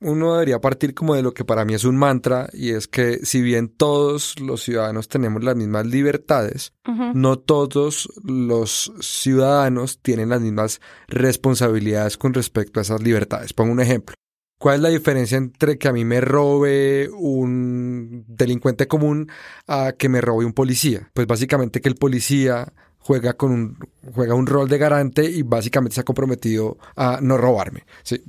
uno 0.00 0.34
debería 0.34 0.60
partir 0.60 0.94
como 0.94 1.14
de 1.14 1.22
lo 1.22 1.32
que 1.32 1.44
para 1.44 1.64
mí 1.64 1.74
es 1.74 1.84
un 1.84 1.96
mantra 1.96 2.48
y 2.52 2.70
es 2.70 2.86
que 2.86 3.18
si 3.24 3.40
bien 3.40 3.68
todos 3.68 4.38
los 4.40 4.62
ciudadanos 4.62 5.08
tenemos 5.08 5.42
las 5.42 5.56
mismas 5.56 5.86
libertades, 5.86 6.72
no 7.14 7.38
todos 7.38 8.08
los 8.22 8.92
ciudadanos 9.00 10.00
tienen 10.00 10.28
las 10.28 10.40
mismas 10.40 10.80
responsabilidades 11.08 12.18
con 12.18 12.34
respecto 12.34 12.78
a 12.78 12.82
esas 12.82 13.02
libertades. 13.02 13.52
Pongo 13.52 13.72
un 13.72 13.80
ejemplo. 13.80 14.14
¿Cuál 14.58 14.76
es 14.76 14.80
la 14.80 14.88
diferencia 14.88 15.36
entre 15.36 15.76
que 15.76 15.88
a 15.88 15.92
mí 15.92 16.06
me 16.06 16.22
robe 16.22 17.10
un 17.10 18.24
delincuente 18.26 18.88
común 18.88 19.30
a 19.66 19.92
que 19.92 20.08
me 20.08 20.22
robe 20.22 20.46
un 20.46 20.54
policía? 20.54 21.10
Pues 21.12 21.26
básicamente 21.26 21.82
que 21.82 21.90
el 21.90 21.96
policía 21.96 22.72
juega 23.06 23.34
con 23.34 23.52
un 23.52 23.78
juega 24.12 24.34
un 24.34 24.46
rol 24.46 24.68
de 24.68 24.78
garante 24.78 25.24
y 25.24 25.42
básicamente 25.42 25.94
se 25.94 26.00
ha 26.00 26.04
comprometido 26.04 26.76
a 26.96 27.20
no 27.22 27.36
robarme. 27.36 27.84
Sí. 28.02 28.22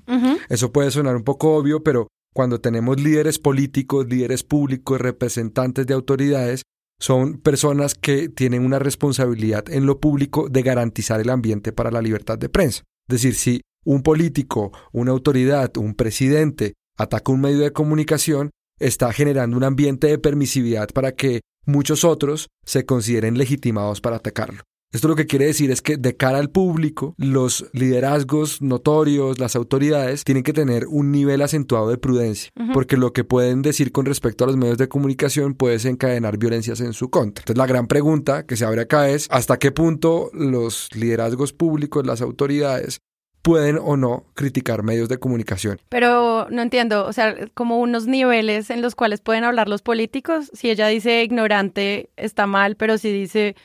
Eso 0.49 0.71
puede 0.71 0.91
sonar 0.91 1.15
un 1.15 1.23
poco 1.23 1.55
obvio, 1.55 1.81
pero 1.81 2.07
cuando 2.33 2.61
tenemos 2.61 3.01
líderes 3.01 3.39
políticos, 3.39 4.07
líderes 4.07 4.43
públicos, 4.43 5.01
representantes 5.01 5.87
de 5.87 5.95
autoridades, 5.95 6.61
son 6.99 7.39
personas 7.39 7.95
que 7.95 8.29
tienen 8.29 8.63
una 8.63 8.77
responsabilidad 8.77 9.67
en 9.69 9.87
lo 9.87 9.99
público 9.99 10.47
de 10.47 10.61
garantizar 10.61 11.19
el 11.19 11.31
ambiente 11.31 11.71
para 11.71 11.89
la 11.89 12.01
libertad 12.01 12.37
de 12.37 12.49
prensa. 12.49 12.83
Es 13.07 13.21
decir, 13.21 13.33
si 13.33 13.61
un 13.83 14.03
político, 14.03 14.71
una 14.91 15.11
autoridad, 15.11 15.75
un 15.77 15.95
presidente 15.95 16.73
ataca 16.97 17.31
un 17.31 17.41
medio 17.41 17.59
de 17.59 17.73
comunicación, 17.73 18.51
está 18.79 19.11
generando 19.11 19.57
un 19.57 19.63
ambiente 19.63 20.05
de 20.07 20.19
permisividad 20.19 20.89
para 20.89 21.13
que 21.13 21.41
muchos 21.67 22.03
otros 22.03 22.49
se 22.65 22.85
consideren 22.85 23.37
legitimados 23.37 24.01
para 24.01 24.15
atacarlo. 24.15 24.63
Esto 24.93 25.09
lo 25.09 25.17
que 25.17 25.27
quiere 25.27 25.45
decir 25.45 25.69
es 25.69 25.81
que 25.81 25.97
de 25.97 26.15
cara 26.15 26.37
al 26.37 26.49
público, 26.49 27.13
los 27.17 27.65
liderazgos 27.73 28.61
notorios, 28.61 29.37
las 29.37 29.57
autoridades, 29.57 30.23
tienen 30.23 30.43
que 30.43 30.53
tener 30.53 30.87
un 30.87 31.11
nivel 31.11 31.41
acentuado 31.41 31.89
de 31.89 31.97
prudencia, 31.97 32.51
porque 32.73 32.95
lo 32.95 33.11
que 33.11 33.25
pueden 33.25 33.61
decir 33.61 33.91
con 33.91 34.05
respecto 34.05 34.45
a 34.45 34.47
los 34.47 34.55
medios 34.55 34.77
de 34.77 34.87
comunicación 34.87 35.55
puede 35.55 35.73
desencadenar 35.73 36.37
violencias 36.37 36.79
en 36.79 36.93
su 36.93 37.09
contra. 37.09 37.41
Entonces 37.41 37.57
la 37.57 37.67
gran 37.67 37.87
pregunta 37.87 38.45
que 38.45 38.55
se 38.55 38.63
abre 38.63 38.81
acá 38.81 39.09
es 39.09 39.27
hasta 39.29 39.59
qué 39.59 39.73
punto 39.73 40.31
los 40.33 40.87
liderazgos 40.95 41.51
públicos, 41.51 42.05
las 42.05 42.21
autoridades, 42.21 43.01
pueden 43.41 43.79
o 43.81 43.97
no 43.97 44.25
criticar 44.33 44.83
medios 44.83 45.09
de 45.09 45.17
comunicación. 45.17 45.79
Pero 45.89 46.47
no 46.49 46.61
entiendo, 46.61 47.05
o 47.05 47.13
sea, 47.13 47.35
como 47.53 47.79
unos 47.79 48.07
niveles 48.07 48.69
en 48.69 48.81
los 48.81 48.95
cuales 48.95 49.21
pueden 49.21 49.43
hablar 49.43 49.69
los 49.69 49.81
políticos. 49.81 50.51
Si 50.53 50.69
ella 50.69 50.87
dice 50.87 51.23
ignorante, 51.23 52.09
está 52.17 52.47
mal, 52.47 52.75
pero 52.75 52.97
si 52.97 53.11
dice 53.11 53.55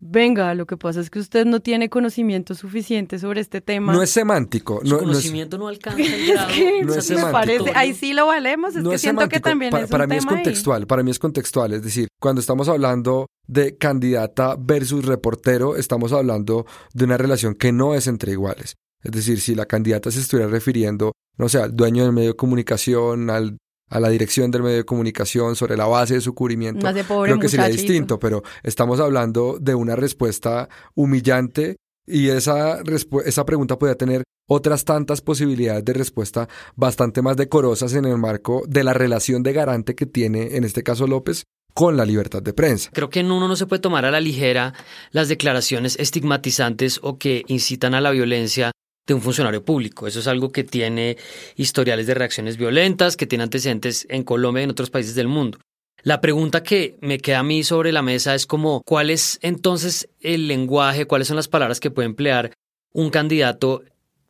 Venga, 0.00 0.54
lo 0.54 0.64
que 0.66 0.76
pasa 0.76 1.00
es 1.00 1.10
que 1.10 1.18
usted 1.18 1.44
no 1.44 1.58
tiene 1.58 1.90
conocimiento 1.90 2.54
suficiente 2.54 3.18
sobre 3.18 3.40
este 3.40 3.60
tema. 3.60 3.92
No 3.92 4.00
es 4.00 4.10
semántico. 4.10 4.80
Su 4.84 4.96
conocimiento 4.96 5.58
no, 5.58 5.66
alcanza 5.66 6.00
el 6.00 6.26
grado. 6.28 6.48
es 6.50 6.54
que 6.54 6.84
no 6.84 6.94
es 6.94 7.04
semántico. 7.04 7.32
Parece, 7.32 7.72
ahí 7.74 7.94
sí 7.94 8.12
lo 8.12 8.26
valemos. 8.26 8.76
Es 8.76 8.86
que 8.86 8.98
siento 8.98 9.28
que 9.28 9.40
también 9.40 9.72
para, 9.72 9.84
es 9.84 9.90
para 9.90 10.04
un 10.04 10.10
mí 10.10 10.18
tema 10.18 10.30
es 10.30 10.36
contextual. 10.36 10.86
Para 10.86 11.02
mí 11.02 11.10
es 11.10 11.18
contextual. 11.18 11.72
Es 11.72 11.82
decir, 11.82 12.06
cuando 12.20 12.40
estamos 12.40 12.68
hablando 12.68 13.26
de 13.48 13.76
candidata 13.76 14.54
versus 14.56 15.04
reportero, 15.04 15.74
estamos 15.74 16.12
hablando 16.12 16.64
de 16.94 17.04
una 17.04 17.16
relación 17.16 17.56
que 17.56 17.72
no 17.72 17.96
es 17.96 18.06
entre 18.06 18.30
iguales. 18.30 18.76
Es 19.02 19.12
decir, 19.12 19.40
si 19.40 19.54
la 19.54 19.66
candidata 19.66 20.10
se 20.10 20.20
estuviera 20.20 20.50
refiriendo, 20.50 21.12
no 21.36 21.48
sé, 21.48 21.58
al 21.58 21.74
dueño 21.74 22.04
del 22.04 22.12
medio 22.12 22.30
de 22.30 22.36
comunicación, 22.36 23.30
al 23.30 23.58
a 23.90 24.00
la 24.00 24.08
dirección 24.08 24.50
del 24.50 24.62
medio 24.62 24.76
de 24.76 24.84
comunicación 24.84 25.56
sobre 25.56 25.76
la 25.76 25.86
base 25.86 26.14
de 26.14 26.20
su 26.20 26.34
cubrimiento, 26.34 26.86
creo 27.22 27.38
que 27.38 27.48
sería 27.48 27.68
distinto, 27.68 28.18
pero 28.18 28.42
estamos 28.62 29.00
hablando 29.00 29.58
de 29.60 29.74
una 29.74 29.96
respuesta 29.96 30.68
humillante 30.94 31.76
y 32.06 32.28
esa, 32.28 32.80
esa 33.24 33.44
pregunta 33.44 33.78
podría 33.78 33.96
tener 33.96 34.24
otras 34.48 34.84
tantas 34.84 35.20
posibilidades 35.20 35.84
de 35.84 35.92
respuesta 35.92 36.48
bastante 36.74 37.20
más 37.20 37.36
decorosas 37.36 37.94
en 37.94 38.06
el 38.06 38.16
marco 38.16 38.62
de 38.66 38.82
la 38.82 38.94
relación 38.94 39.42
de 39.42 39.52
garante 39.52 39.94
que 39.94 40.06
tiene, 40.06 40.56
en 40.56 40.64
este 40.64 40.82
caso 40.82 41.06
López, 41.06 41.44
con 41.74 41.96
la 41.96 42.06
libertad 42.06 42.42
de 42.42 42.54
prensa. 42.54 42.90
Creo 42.94 43.10
que 43.10 43.20
en 43.20 43.30
uno 43.30 43.46
no 43.46 43.56
se 43.56 43.66
puede 43.66 43.80
tomar 43.80 44.06
a 44.06 44.10
la 44.10 44.20
ligera 44.20 44.72
las 45.10 45.28
declaraciones 45.28 45.96
estigmatizantes 46.00 46.98
o 47.02 47.18
que 47.18 47.44
incitan 47.46 47.94
a 47.94 48.00
la 48.00 48.10
violencia 48.10 48.72
de 49.08 49.14
un 49.14 49.22
funcionario 49.22 49.64
público. 49.64 50.06
Eso 50.06 50.20
es 50.20 50.28
algo 50.28 50.52
que 50.52 50.62
tiene 50.62 51.16
historiales 51.56 52.06
de 52.06 52.14
reacciones 52.14 52.58
violentas, 52.58 53.16
que 53.16 53.26
tiene 53.26 53.44
antecedentes 53.44 54.06
en 54.10 54.22
Colombia 54.22 54.60
y 54.60 54.64
en 54.64 54.70
otros 54.70 54.90
países 54.90 55.14
del 55.14 55.26
mundo. 55.26 55.58
La 56.02 56.20
pregunta 56.20 56.62
que 56.62 56.96
me 57.00 57.18
queda 57.18 57.40
a 57.40 57.42
mí 57.42 57.64
sobre 57.64 57.90
la 57.90 58.02
mesa 58.02 58.34
es 58.34 58.46
como, 58.46 58.82
¿cuál 58.84 59.10
es 59.10 59.38
entonces 59.42 60.08
el 60.20 60.46
lenguaje, 60.46 61.06
cuáles 61.06 61.26
son 61.26 61.36
las 61.36 61.48
palabras 61.48 61.80
que 61.80 61.90
puede 61.90 62.06
emplear 62.06 62.52
un 62.92 63.10
candidato 63.10 63.82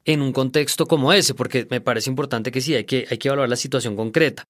en 0.04 0.22
un 0.22 0.32
contexto 0.32 0.86
como 0.86 1.12
ese? 1.12 1.34
Porque 1.34 1.66
me 1.68 1.80
parece 1.80 2.08
importante 2.08 2.52
que 2.52 2.60
sí, 2.60 2.74
hay 2.74 2.84
que, 2.84 3.06
hay 3.10 3.18
que 3.18 3.28
evaluar 3.28 3.48
la 3.48 3.56
situación 3.56 3.96
concreta. 3.96 4.44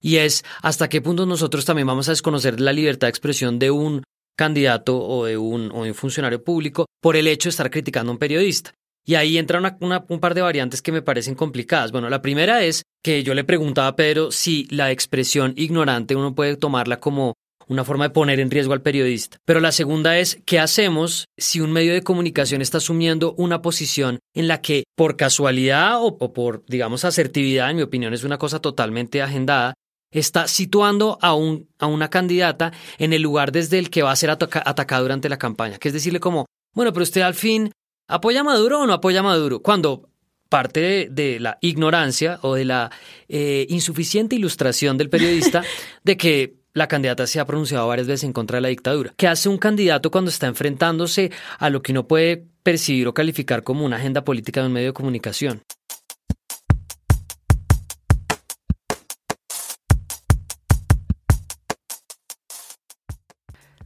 Y 0.00 0.16
es 0.16 0.44
hasta 0.62 0.88
qué 0.88 1.00
punto 1.00 1.26
nosotros 1.26 1.64
también 1.64 1.88
vamos 1.88 2.08
a 2.08 2.12
desconocer 2.12 2.60
la 2.60 2.72
libertad 2.72 3.06
de 3.06 3.10
expresión 3.10 3.58
de 3.58 3.70
un 3.70 4.04
candidato 4.36 4.98
o 4.98 5.24
de 5.24 5.36
un, 5.36 5.72
o 5.72 5.84
de 5.84 5.90
un 5.90 5.94
funcionario 5.94 6.44
público 6.44 6.86
por 7.00 7.16
el 7.16 7.26
hecho 7.26 7.48
de 7.48 7.50
estar 7.50 7.70
criticando 7.70 8.10
a 8.10 8.14
un 8.14 8.18
periodista. 8.18 8.72
Y 9.06 9.14
ahí 9.14 9.38
entra 9.38 9.78
un 9.80 10.20
par 10.20 10.34
de 10.34 10.42
variantes 10.42 10.82
que 10.82 10.92
me 10.92 11.02
parecen 11.02 11.34
complicadas. 11.34 11.92
Bueno, 11.92 12.08
la 12.10 12.22
primera 12.22 12.62
es 12.62 12.82
que 13.02 13.22
yo 13.22 13.34
le 13.34 13.44
preguntaba 13.44 13.88
a 13.88 13.96
Pedro 13.96 14.30
si 14.30 14.66
la 14.70 14.90
expresión 14.90 15.54
ignorante 15.56 16.16
uno 16.16 16.34
puede 16.34 16.56
tomarla 16.56 17.00
como 17.00 17.34
una 17.66 17.84
forma 17.84 18.04
de 18.04 18.10
poner 18.10 18.40
en 18.40 18.50
riesgo 18.50 18.72
al 18.72 18.82
periodista. 18.82 19.38
Pero 19.44 19.60
la 19.60 19.70
segunda 19.70 20.18
es, 20.18 20.40
¿qué 20.44 20.58
hacemos 20.58 21.26
si 21.38 21.60
un 21.60 21.70
medio 21.70 21.94
de 21.94 22.02
comunicación 22.02 22.62
está 22.62 22.78
asumiendo 22.78 23.32
una 23.34 23.62
posición 23.62 24.18
en 24.34 24.48
la 24.48 24.60
que 24.60 24.84
por 24.96 25.16
casualidad 25.16 26.02
o, 26.02 26.18
por, 26.18 26.64
digamos, 26.66 27.04
asertividad, 27.04 27.70
en 27.70 27.76
mi 27.76 27.82
opinión 27.82 28.12
es 28.12 28.24
una 28.24 28.38
cosa 28.38 28.58
totalmente 28.58 29.22
agendada, 29.22 29.74
está 30.12 30.48
situando 30.48 31.16
a 31.22 31.34
una 31.34 32.10
candidata 32.10 32.72
en 32.98 33.12
el 33.12 33.22
lugar 33.22 33.52
desde 33.52 33.78
el 33.78 33.88
que 33.88 34.02
va 34.02 34.10
a 34.10 34.16
ser 34.16 34.30
atacada 34.30 35.02
durante 35.02 35.28
la 35.28 35.38
campaña? 35.38 35.78
Que 35.78 35.88
es 35.88 35.94
decirle 35.94 36.18
como, 36.18 36.46
bueno, 36.74 36.92
pero 36.92 37.04
usted 37.04 37.20
al 37.20 37.34
fin 37.34 37.70
¿Apoya 38.10 38.40
a 38.40 38.44
Maduro 38.44 38.80
o 38.80 38.86
no 38.86 38.92
apoya 38.92 39.20
a 39.20 39.22
Maduro? 39.22 39.62
Cuando 39.62 40.08
parte 40.48 41.06
de, 41.08 41.38
la 41.38 41.58
ignorancia 41.60 42.40
o 42.42 42.56
de 42.56 42.64
la 42.64 42.90
eh, 43.28 43.66
insuficiente 43.70 44.34
ilustración 44.34 44.98
del 44.98 45.08
periodista 45.08 45.62
de 46.02 46.16
que 46.16 46.56
la 46.72 46.88
candidata 46.88 47.26
se 47.28 47.38
ha 47.38 47.46
pronunciado 47.46 47.86
varias 47.86 48.08
veces 48.08 48.24
en 48.24 48.32
contra 48.32 48.56
de 48.56 48.62
la 48.62 48.68
dictadura. 48.68 49.14
¿Qué 49.16 49.28
hace 49.28 49.48
un 49.48 49.58
candidato 49.58 50.10
cuando 50.10 50.28
está 50.28 50.48
enfrentándose 50.48 51.30
a 51.58 51.70
lo 51.70 51.82
que 51.82 51.92
no 51.92 52.08
puede 52.08 52.44
percibir 52.64 53.06
o 53.06 53.14
calificar 53.14 53.62
como 53.62 53.84
una 53.84 53.96
agenda 53.96 54.24
política 54.24 54.60
de 54.60 54.66
un 54.66 54.72
medio 54.72 54.88
de 54.88 54.92
comunicación? 54.92 55.62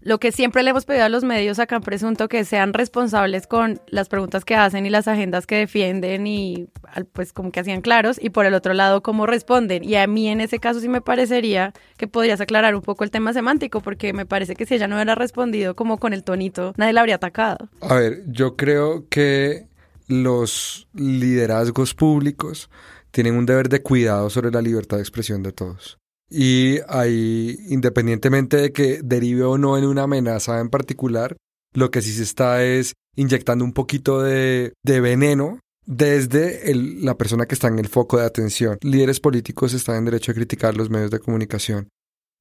Lo 0.05 0.19
que 0.21 0.33
siempre 0.33 0.63
le 0.63 0.69
hemos 0.69 0.85
pedido 0.85 1.07
a 1.07 1.09
los 1.09 1.25
medios 1.25 1.59
acá 1.59 1.77
en 1.77 1.83
Presunto 1.83 2.29
que 2.29 2.45
sean 2.45 2.75
responsables 2.75 3.47
con 3.47 3.81
las 3.87 4.11
preguntas 4.11 4.45
que 4.45 4.55
hacen 4.55 4.85
y 4.85 4.91
las 4.91 5.09
agendas 5.09 5.47
que 5.47 5.57
defienden 5.57 6.27
y 6.27 6.69
pues 7.15 7.33
como 7.33 7.51
que 7.51 7.61
hacían 7.61 7.81
claros 7.81 8.19
y 8.21 8.29
por 8.29 8.45
el 8.45 8.53
otro 8.53 8.75
lado 8.75 9.03
cómo 9.03 9.25
responden. 9.25 9.83
Y 9.83 9.95
a 9.95 10.07
mí 10.07 10.29
en 10.29 10.43
ese 10.43 10.59
caso 10.59 10.81
sí 10.81 10.91
me 10.91 11.01
parecería 11.01 11.73
que 11.97 12.07
podrías 12.07 12.43
aclarar 12.43 12.75
un 12.75 12.83
poco 12.83 13.03
el 13.03 13.11
tema 13.11 13.33
semántico 13.33 13.81
porque 13.81 14.13
me 14.13 14.27
parece 14.27 14.55
que 14.57 14.67
si 14.67 14.75
ella 14.75 14.89
no 14.89 14.97
hubiera 14.97 15.15
respondido 15.15 15.75
como 15.75 15.97
con 15.97 16.13
el 16.13 16.23
tonito, 16.23 16.75
nadie 16.77 16.93
la 16.93 17.01
habría 17.01 17.15
atacado. 17.15 17.71
A 17.81 17.95
ver, 17.95 18.25
yo 18.27 18.57
creo 18.57 19.09
que 19.09 19.69
los 20.07 20.87
liderazgos 20.93 21.95
públicos 21.95 22.69
tienen 23.11 23.37
un 23.37 23.47
deber 23.47 23.71
de 23.71 23.81
cuidado 23.81 24.29
sobre 24.29 24.51
la 24.51 24.61
libertad 24.61 24.99
de 24.99 25.03
expresión 25.03 25.43
de 25.43 25.53
todos. 25.53 25.99
Y 26.37 26.81
ahí, 26.89 27.57
independientemente 27.69 28.57
de 28.57 28.73
que 28.73 28.99
derive 29.05 29.45
o 29.45 29.57
no 29.57 29.79
en 29.79 29.85
una 29.85 30.03
amenaza 30.03 30.59
en 30.59 30.69
particular, 30.69 31.37
lo 31.75 31.93
que 31.93 32.03
sí 32.03 32.11
se 32.11 32.25
está 32.25 32.65
es 32.65 32.95
inyectando 33.15 33.65
un 33.65 33.73
poquito 33.73 34.21
de, 34.21 34.73
veneno 34.83 35.61
desde 35.87 36.75
la 36.75 37.17
persona 37.17 37.47
que 37.47 37.55
está 37.55 37.69
en 37.69 37.79
el 37.79 37.87
foco 37.87 38.19
de 38.19 38.25
atención. 38.25 38.79
Líderes 38.83 39.21
políticos 39.21 39.75
están 39.75 39.95
en 39.95 40.07
derecho 40.07 40.33
a 40.33 40.35
criticar 40.35 40.77
los 40.77 40.91
medios 40.91 41.13
de 41.13 41.21
comunicación. 41.21 41.89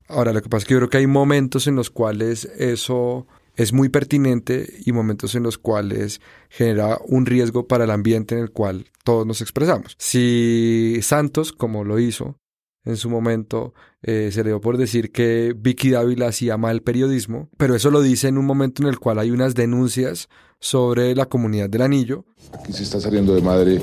Ahora, 0.07 0.33
lo 0.33 0.41
que 0.41 0.50
pasa 0.50 0.63
es 0.63 0.67
que 0.69 0.73
yo 0.73 0.79
creo 0.79 0.89
que 0.89 0.97
hay 0.97 1.07
momentos 1.07 1.67
en 1.67 1.75
los 1.75 1.91
cuales 1.91 2.45
eso 2.57 3.27
es 3.55 3.73
muy 3.73 3.89
pertinente 3.89 4.73
y 4.83 4.91
momentos 4.91 5.35
en 5.35 5.43
los 5.43 5.59
cuales 5.59 6.19
genera 6.50 6.97
un 7.05 7.27
riesgo 7.27 7.67
para 7.67 7.83
el 7.83 7.91
ambiente 7.91 8.33
en 8.33 8.41
el 8.41 8.50
cual 8.50 8.88
todos 9.03 9.27
nos 9.27 9.41
expresamos. 9.41 9.95
Si 10.00 10.97
Santos, 11.03 11.53
como 11.53 11.83
lo 11.83 12.00
hizo, 12.00 12.39
en 12.86 12.98
su 12.98 13.10
momento 13.10 13.74
eh, 14.02 14.30
se 14.32 14.44
le 14.44 14.50
dio 14.50 14.62
por 14.62 14.78
decir 14.78 15.12
que 15.12 15.54
Vicky 15.58 15.92
Dávila 15.92 16.28
hacía 16.28 16.58
mal 16.58 16.82
periodismo, 16.82 17.50
pero 17.58 17.75
eso 17.75 17.92
lo 17.92 18.02
dice 18.02 18.28
en 18.28 18.38
un 18.38 18.46
momento 18.46 18.84
en 18.84 18.90
el 18.90 19.00
cual 19.00 19.20
hay 19.20 19.32
unas 19.32 19.56
denuncias 19.56 20.30
sobre 20.60 21.16
la 21.16 21.25
comunidad 21.25 21.70
del 21.70 21.82
anillo. 21.82 22.25
Aquí 22.54 22.74
se 22.74 22.84
está 22.84 23.00
saliendo 23.00 23.36
de 23.36 23.42
madre 23.42 23.82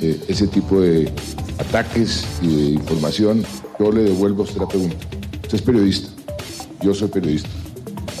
eh, 0.00 0.20
ese 0.28 0.46
tipo 0.48 0.80
de 0.80 1.12
ataques 1.58 2.26
y 2.42 2.48
de 2.48 2.70
información. 2.70 3.44
Yo 3.78 3.92
le 3.92 4.02
devuelvo 4.02 4.42
a 4.42 4.44
usted 4.44 4.60
la 4.60 4.68
pregunta. 4.68 4.96
Usted 5.42 5.54
es 5.54 5.62
periodista, 5.62 6.08
yo 6.82 6.94
soy 6.94 7.08
periodista. 7.08 7.48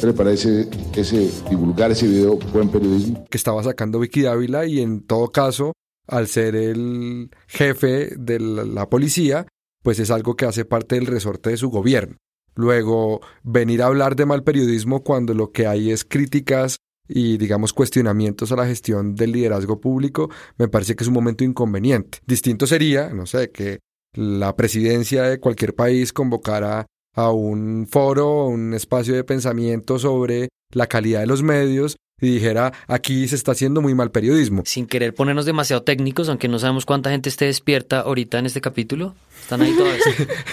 ¿Qué 0.00 0.06
le 0.06 0.12
parece 0.14 0.68
ese 0.96 1.30
divulgar 1.50 1.90
ese 1.90 2.06
video 2.06 2.36
buen 2.54 2.70
periodismo? 2.70 3.26
Que 3.28 3.36
estaba 3.36 3.62
sacando 3.62 4.00
Vicky 4.00 4.22
Dávila 4.22 4.64
y 4.66 4.80
en 4.80 5.02
todo 5.06 5.30
caso 5.30 5.74
al 6.06 6.26
ser 6.26 6.56
el 6.56 7.30
jefe 7.46 8.14
de 8.16 8.40
la 8.40 8.88
policía, 8.88 9.46
pues 9.82 9.98
es 9.98 10.10
algo 10.10 10.36
que 10.36 10.46
hace 10.46 10.64
parte 10.64 10.96
del 10.96 11.06
resorte 11.06 11.50
de 11.50 11.56
su 11.56 11.70
gobierno. 11.70 12.16
Luego, 12.54 13.20
venir 13.42 13.82
a 13.82 13.86
hablar 13.86 14.16
de 14.16 14.26
mal 14.26 14.42
periodismo 14.42 15.02
cuando 15.02 15.34
lo 15.34 15.52
que 15.52 15.66
hay 15.66 15.90
es 15.90 16.04
críticas 16.04 16.76
y, 17.08 17.38
digamos, 17.38 17.72
cuestionamientos 17.72 18.52
a 18.52 18.56
la 18.56 18.66
gestión 18.66 19.14
del 19.14 19.32
liderazgo 19.32 19.80
público, 19.80 20.30
me 20.58 20.68
parece 20.68 20.94
que 20.94 21.04
es 21.04 21.08
un 21.08 21.14
momento 21.14 21.44
inconveniente. 21.44 22.18
Distinto 22.26 22.66
sería, 22.66 23.10
no 23.10 23.26
sé, 23.26 23.50
que 23.50 23.80
la 24.14 24.54
presidencia 24.56 25.22
de 25.24 25.40
cualquier 25.40 25.74
país 25.74 26.12
convocara 26.12 26.86
a 27.14 27.30
un 27.30 27.86
foro, 27.88 28.46
un 28.46 28.74
espacio 28.74 29.14
de 29.14 29.24
pensamiento 29.24 29.98
sobre 29.98 30.48
la 30.72 30.86
calidad 30.86 31.20
de 31.20 31.26
los 31.26 31.42
medios 31.42 31.96
y 32.20 32.34
dijera, 32.34 32.72
aquí 32.86 33.26
se 33.28 33.34
está 33.34 33.52
haciendo 33.52 33.80
muy 33.80 33.94
mal 33.94 34.10
periodismo. 34.10 34.62
Sin 34.66 34.86
querer 34.86 35.14
ponernos 35.14 35.46
demasiado 35.46 35.82
técnicos, 35.82 36.28
aunque 36.28 36.48
no 36.48 36.58
sabemos 36.58 36.84
cuánta 36.84 37.10
gente 37.10 37.28
esté 37.28 37.46
despierta 37.46 38.00
ahorita 38.00 38.38
en 38.38 38.46
este 38.46 38.60
capítulo. 38.60 39.14
Están 39.40 39.62
ahí 39.62 39.74
todavía. 39.76 40.00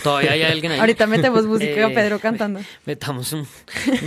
todavía 0.04 0.32
hay 0.32 0.42
alguien 0.44 0.72
ahí. 0.74 0.80
Ahorita 0.80 1.08
metemos 1.08 1.46
música 1.46 1.88
eh, 1.88 1.94
Pedro 1.94 2.20
cantando. 2.20 2.60
Metamos 2.86 3.34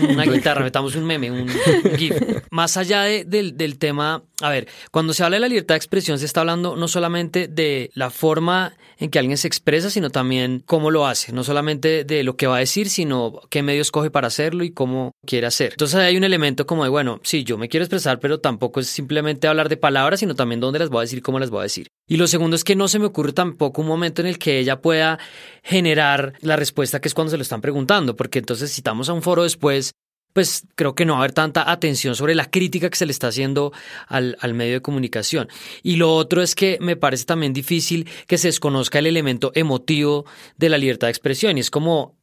una 0.09 0.25
guitarra, 0.25 0.63
metamos 0.65 0.95
un 0.97 1.05
meme, 1.05 1.31
un, 1.31 1.49
GIF. 1.97 2.15
Más 2.51 2.77
allá 2.77 3.03
del, 3.03 3.57
del 3.57 3.79
tema, 3.79 4.23
a 4.41 4.51
ver, 4.51 4.69
cuando 4.91 5.13
se 5.13 5.23
habla 5.23 5.37
de 5.37 5.41
la 5.41 5.49
libertad 5.49 5.75
de 5.75 5.79
expresión, 5.79 6.19
se 6.19 6.27
está 6.27 6.41
hablando 6.41 6.77
no 6.77 6.89
solamente 6.89 7.49
de 7.49 7.91
la 7.95 8.11
forma 8.11 8.75
en 8.99 9.11
que 9.11 9.19
alguien 9.19 9.39
se 9.39 9.49
expresa, 9.49 9.91
sino 9.91 10.11
también 10.11 10.63
cómo 10.65 10.91
lo 10.91 11.07
hace. 11.07 11.33
No 11.33 11.43
solamente 11.43 12.05
de 12.05 12.23
lo 12.23 12.37
que 12.37 12.47
va 12.47 12.57
a 12.57 12.61
decir, 12.61 12.89
sino 12.91 13.41
qué 13.49 13.63
medios 13.63 13.91
coge 13.91 14.11
para 14.11 14.27
hacerlo 14.27 14.63
y 14.63 14.73
cómo 14.73 15.13
quiere 15.27 15.47
hacer. 15.47 15.73
Entonces 15.73 15.97
hay 15.97 16.17
un 16.17 16.25
elemento 16.25 16.67
como 16.67 16.85
de, 16.85 16.91
bueno, 16.91 17.21
sí, 17.23 17.43
yo 17.43 17.57
me 17.57 17.69
quiero 17.69 17.85
expresar, 17.85 18.21
pero 18.21 18.41
tampoco 18.41 18.81
es 18.81 18.89
simplemente 18.89 19.49
hablar 19.49 19.69
de 19.69 19.77
palabras, 19.77 20.21
sino 20.21 20.35
también 20.35 20.61
dónde 20.61 20.79
las 20.79 20.91
voy 20.91 20.99
a 20.99 21.03
decir 21.03 21.23
cómo 21.23 21.39
las 21.39 21.51
voy 21.51 21.61
a 21.61 21.63
decir. 21.65 21.89
Y 22.07 22.17
lo 22.17 22.27
segundo 22.27 22.57
es 22.57 22.65
que 22.65 22.77
no 22.77 22.89
se 22.89 22.99
me 22.99 23.07
ocurre 23.07 23.33
tampoco 23.33 23.81
un 23.81 23.89
momento 23.89 24.21
en 24.21 24.27
el 24.27 24.39
que 24.39 24.59
ella 24.59 24.70
pueda 24.79 25.19
generar 25.63 26.35
la 26.41 26.57
respuesta 26.57 27.01
que 27.01 27.09
es 27.09 27.15
cuando 27.15 27.31
se 27.31 27.37
lo 27.37 27.43
están 27.43 27.61
preguntando, 27.61 28.17
porque 28.17 28.39
entonces 28.39 28.71
si 28.71 28.81
estamos 28.81 29.09
a 29.09 29.13
un 29.13 29.23
foro 29.23 29.43
después, 29.43 29.93
pues 30.33 30.67
creo 30.77 30.95
que 30.95 31.05
no 31.05 31.15
va 31.15 31.19
a 31.19 31.23
haber 31.23 31.33
tanta 31.33 31.71
atención 31.71 32.15
sobre 32.15 32.35
la 32.35 32.51
crítica 32.51 32.89
que 32.89 32.97
se 32.97 33.07
le 33.07 33.13
está 33.13 33.29
haciendo 33.29 33.73
al, 34.07 34.37
al, 34.41 34.55
medio 34.55 34.75
de 34.75 34.83
comunicación. 34.83 35.49
Y 35.83 35.97
lo 35.97 36.15
otro 36.15 36.43
es 36.43 36.55
que 36.55 36.79
me 36.81 36.97
parece 36.97 37.25
también 37.25 37.53
difícil 37.53 38.09
que 38.27 38.39
se 38.39 38.49
desconozca 38.49 39.01
el 39.01 39.07
elemento 39.07 39.51
emotivo 39.55 40.27
de 40.57 40.69
la 40.69 40.79
libertad 40.79 41.09
de 41.09 41.13
expresión. 41.13 41.57
Y 41.57 41.61
es 41.61 41.71
como 41.71 42.17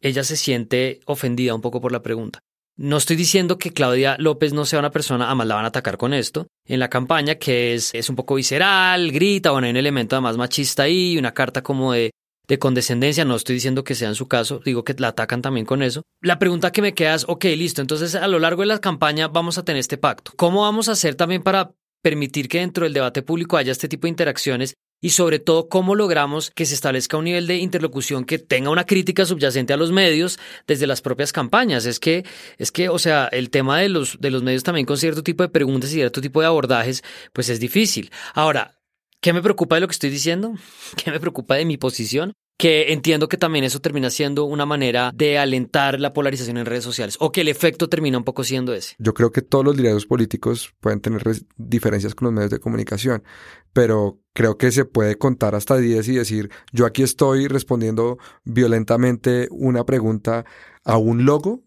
ella 0.00 0.24
se 0.24 0.36
siente 0.36 1.00
ofendida 1.06 1.54
un 1.54 1.60
poco 1.60 1.80
por 1.80 1.92
la 1.92 2.02
pregunta. 2.02 2.40
No 2.80 2.96
estoy 2.96 3.16
diciendo 3.16 3.58
que 3.58 3.72
Claudia 3.72 4.14
López 4.20 4.52
no 4.52 4.64
sea 4.64 4.78
una 4.78 4.92
persona, 4.92 5.26
además 5.26 5.48
la 5.48 5.56
van 5.56 5.64
a 5.64 5.68
atacar 5.68 5.98
con 5.98 6.14
esto, 6.14 6.46
en 6.64 6.78
la 6.78 6.88
campaña, 6.88 7.34
que 7.34 7.74
es, 7.74 7.92
es 7.92 8.08
un 8.08 8.14
poco 8.14 8.36
visceral, 8.36 9.10
grita, 9.10 9.50
bueno, 9.50 9.64
hay 9.64 9.72
un 9.72 9.78
elemento 9.78 10.14
además 10.14 10.36
machista 10.36 10.84
ahí, 10.84 11.18
una 11.18 11.34
carta 11.34 11.60
como 11.60 11.92
de, 11.92 12.12
de 12.46 12.58
condescendencia, 12.60 13.24
no 13.24 13.34
estoy 13.34 13.54
diciendo 13.56 13.82
que 13.82 13.96
sea 13.96 14.06
en 14.06 14.14
su 14.14 14.28
caso, 14.28 14.60
digo 14.64 14.84
que 14.84 14.94
la 14.96 15.08
atacan 15.08 15.42
también 15.42 15.66
con 15.66 15.82
eso. 15.82 16.02
La 16.22 16.38
pregunta 16.38 16.70
que 16.70 16.80
me 16.80 16.94
queda 16.94 17.16
es, 17.16 17.24
ok, 17.26 17.46
listo, 17.56 17.80
entonces 17.80 18.14
a 18.14 18.28
lo 18.28 18.38
largo 18.38 18.62
de 18.62 18.66
la 18.66 18.80
campaña 18.80 19.26
vamos 19.26 19.58
a 19.58 19.64
tener 19.64 19.80
este 19.80 19.98
pacto. 19.98 20.30
¿Cómo 20.36 20.62
vamos 20.62 20.88
a 20.88 20.92
hacer 20.92 21.16
también 21.16 21.42
para 21.42 21.72
permitir 22.00 22.48
que 22.48 22.60
dentro 22.60 22.84
del 22.84 22.92
debate 22.92 23.22
público 23.22 23.56
haya 23.56 23.72
este 23.72 23.88
tipo 23.88 24.06
de 24.06 24.10
interacciones 24.10 24.74
y 25.00 25.10
sobre 25.10 25.38
todo 25.38 25.68
cómo 25.68 25.94
logramos 25.94 26.50
que 26.50 26.66
se 26.66 26.74
establezca 26.74 27.16
un 27.16 27.24
nivel 27.24 27.46
de 27.46 27.56
interlocución 27.56 28.24
que 28.24 28.38
tenga 28.38 28.70
una 28.70 28.84
crítica 28.84 29.24
subyacente 29.24 29.72
a 29.72 29.76
los 29.76 29.92
medios 29.92 30.38
desde 30.66 30.86
las 30.86 31.00
propias 31.00 31.32
campañas. 31.32 31.86
Es 31.86 32.00
que, 32.00 32.24
es 32.58 32.72
que, 32.72 32.88
o 32.88 32.98
sea, 32.98 33.28
el 33.32 33.50
tema 33.50 33.78
de 33.78 33.88
los, 33.88 34.20
de 34.20 34.30
los 34.30 34.42
medios 34.42 34.62
también 34.62 34.86
con 34.86 34.96
cierto 34.96 35.22
tipo 35.22 35.42
de 35.42 35.48
preguntas 35.48 35.90
y 35.90 35.94
cierto 35.94 36.20
tipo 36.20 36.40
de 36.40 36.46
abordajes, 36.46 37.02
pues 37.32 37.48
es 37.48 37.60
difícil. 37.60 38.10
Ahora, 38.34 38.80
¿qué 39.20 39.32
me 39.32 39.42
preocupa 39.42 39.76
de 39.76 39.82
lo 39.82 39.88
que 39.88 39.92
estoy 39.92 40.10
diciendo? 40.10 40.54
¿Qué 41.02 41.10
me 41.10 41.20
preocupa 41.20 41.54
de 41.56 41.64
mi 41.64 41.76
posición? 41.76 42.32
Que 42.58 42.92
entiendo 42.92 43.28
que 43.28 43.36
también 43.36 43.64
eso 43.64 43.80
termina 43.80 44.10
siendo 44.10 44.44
una 44.44 44.66
manera 44.66 45.12
de 45.14 45.38
alentar 45.38 46.00
la 46.00 46.12
polarización 46.12 46.56
en 46.56 46.66
redes 46.66 46.82
sociales 46.82 47.16
o 47.20 47.30
que 47.30 47.42
el 47.42 47.48
efecto 47.48 47.88
termina 47.88 48.18
un 48.18 48.24
poco 48.24 48.42
siendo 48.42 48.74
ese. 48.74 48.96
Yo 48.98 49.14
creo 49.14 49.30
que 49.30 49.42
todos 49.42 49.64
los 49.64 49.76
liderazgos 49.76 50.06
políticos 50.06 50.74
pueden 50.80 51.00
tener 51.00 51.22
diferencias 51.56 52.16
con 52.16 52.26
los 52.26 52.34
medios 52.34 52.50
de 52.50 52.58
comunicación, 52.58 53.22
pero 53.72 54.18
creo 54.32 54.58
que 54.58 54.72
se 54.72 54.84
puede 54.84 55.16
contar 55.16 55.54
hasta 55.54 55.76
10 55.76 56.08
y 56.08 56.14
decir, 56.16 56.50
yo 56.72 56.84
aquí 56.84 57.04
estoy 57.04 57.46
respondiendo 57.46 58.18
violentamente 58.44 59.46
una 59.50 59.84
pregunta 59.84 60.44
a 60.84 60.96
un 60.98 61.24
logo 61.24 61.62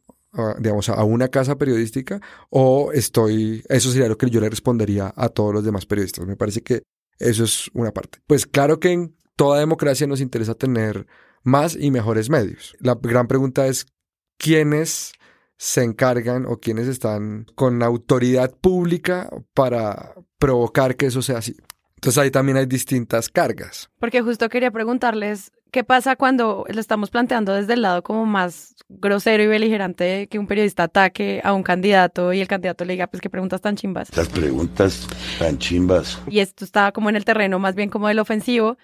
digamos, 0.60 0.88
a 0.88 1.04
una 1.04 1.28
casa 1.28 1.58
periodística 1.58 2.22
o 2.50 2.92
estoy, 2.94 3.64
eso 3.68 3.92
sería 3.92 4.08
lo 4.08 4.18
que 4.18 4.30
yo 4.30 4.40
le 4.40 4.50
respondería 4.50 5.14
a 5.16 5.30
todos 5.30 5.54
los 5.54 5.64
demás 5.64 5.86
periodistas. 5.86 6.26
Me 6.26 6.38
parece 6.38 6.62
que 6.62 6.84
eso 7.20 7.44
es 7.44 7.70
una 7.74 7.92
parte. 7.92 8.20
Pues 8.28 8.48
claro 8.48 8.80
que 8.80 8.92
en 8.92 9.16
toda 9.42 9.58
democracia 9.58 10.06
nos 10.06 10.22
interesa 10.22 10.54
tener 10.54 11.08
más 11.42 11.76
y 11.76 11.90
mejores 11.90 12.30
medios. 12.30 12.76
La 12.80 12.96
gran 13.02 13.26
pregunta 13.26 13.66
es, 13.66 13.88
¿quiénes 14.38 15.14
se 15.58 15.84
encargan 15.84 16.46
o 16.46 16.60
quiénes 16.60 16.88
están 16.88 17.48
con 17.56 17.82
autoridad 17.82 18.52
pública 18.52 19.32
para 19.56 20.14
provocar 20.38 20.96
que 20.96 21.08
eso 21.08 21.24
sea 21.24 21.40
así? 21.40 21.56
Entonces 21.96 22.22
ahí 22.22 22.30
también 22.30 22.58
hay 22.58 22.68
distintas 22.68 23.30
cargas. 23.30 23.90
Porque 24.00 24.22
justo 24.22 24.48
quería 24.48 24.70
preguntarles, 24.70 25.52
¿qué 25.72 25.84
pasa 25.84 26.16
cuando 26.16 26.66
lo 26.68 26.80
estamos 26.80 27.10
planteando 27.10 27.56
desde 27.56 27.74
el 27.74 27.82
lado 27.82 28.04
como 28.04 28.28
más 28.28 28.76
grosero 28.90 29.42
y 29.42 29.48
beligerante 29.48 30.28
que 30.28 30.38
un 30.38 30.46
periodista 30.46 30.84
ataque 30.84 31.42
a 31.44 31.54
un 31.54 31.64
candidato 31.64 32.32
y 32.32 32.42
el 32.42 32.48
candidato 32.48 32.86
le 32.86 32.94
diga, 32.94 33.08
pues 33.08 33.22
qué 33.22 33.30
preguntas 33.32 33.62
tan 33.62 33.76
chimbas? 33.76 34.16
Las 34.16 34.30
preguntas 34.30 35.08
tan 35.40 35.58
chimbas. 35.58 36.22
Y 36.30 36.42
esto 36.42 36.64
está 36.64 36.92
como 36.92 37.10
en 37.10 37.16
el 37.16 37.26
terreno 37.26 37.58
más 37.58 37.74
bien 37.74 37.90
como 37.90 38.08
del 38.08 38.20
ofensivo, 38.20 38.78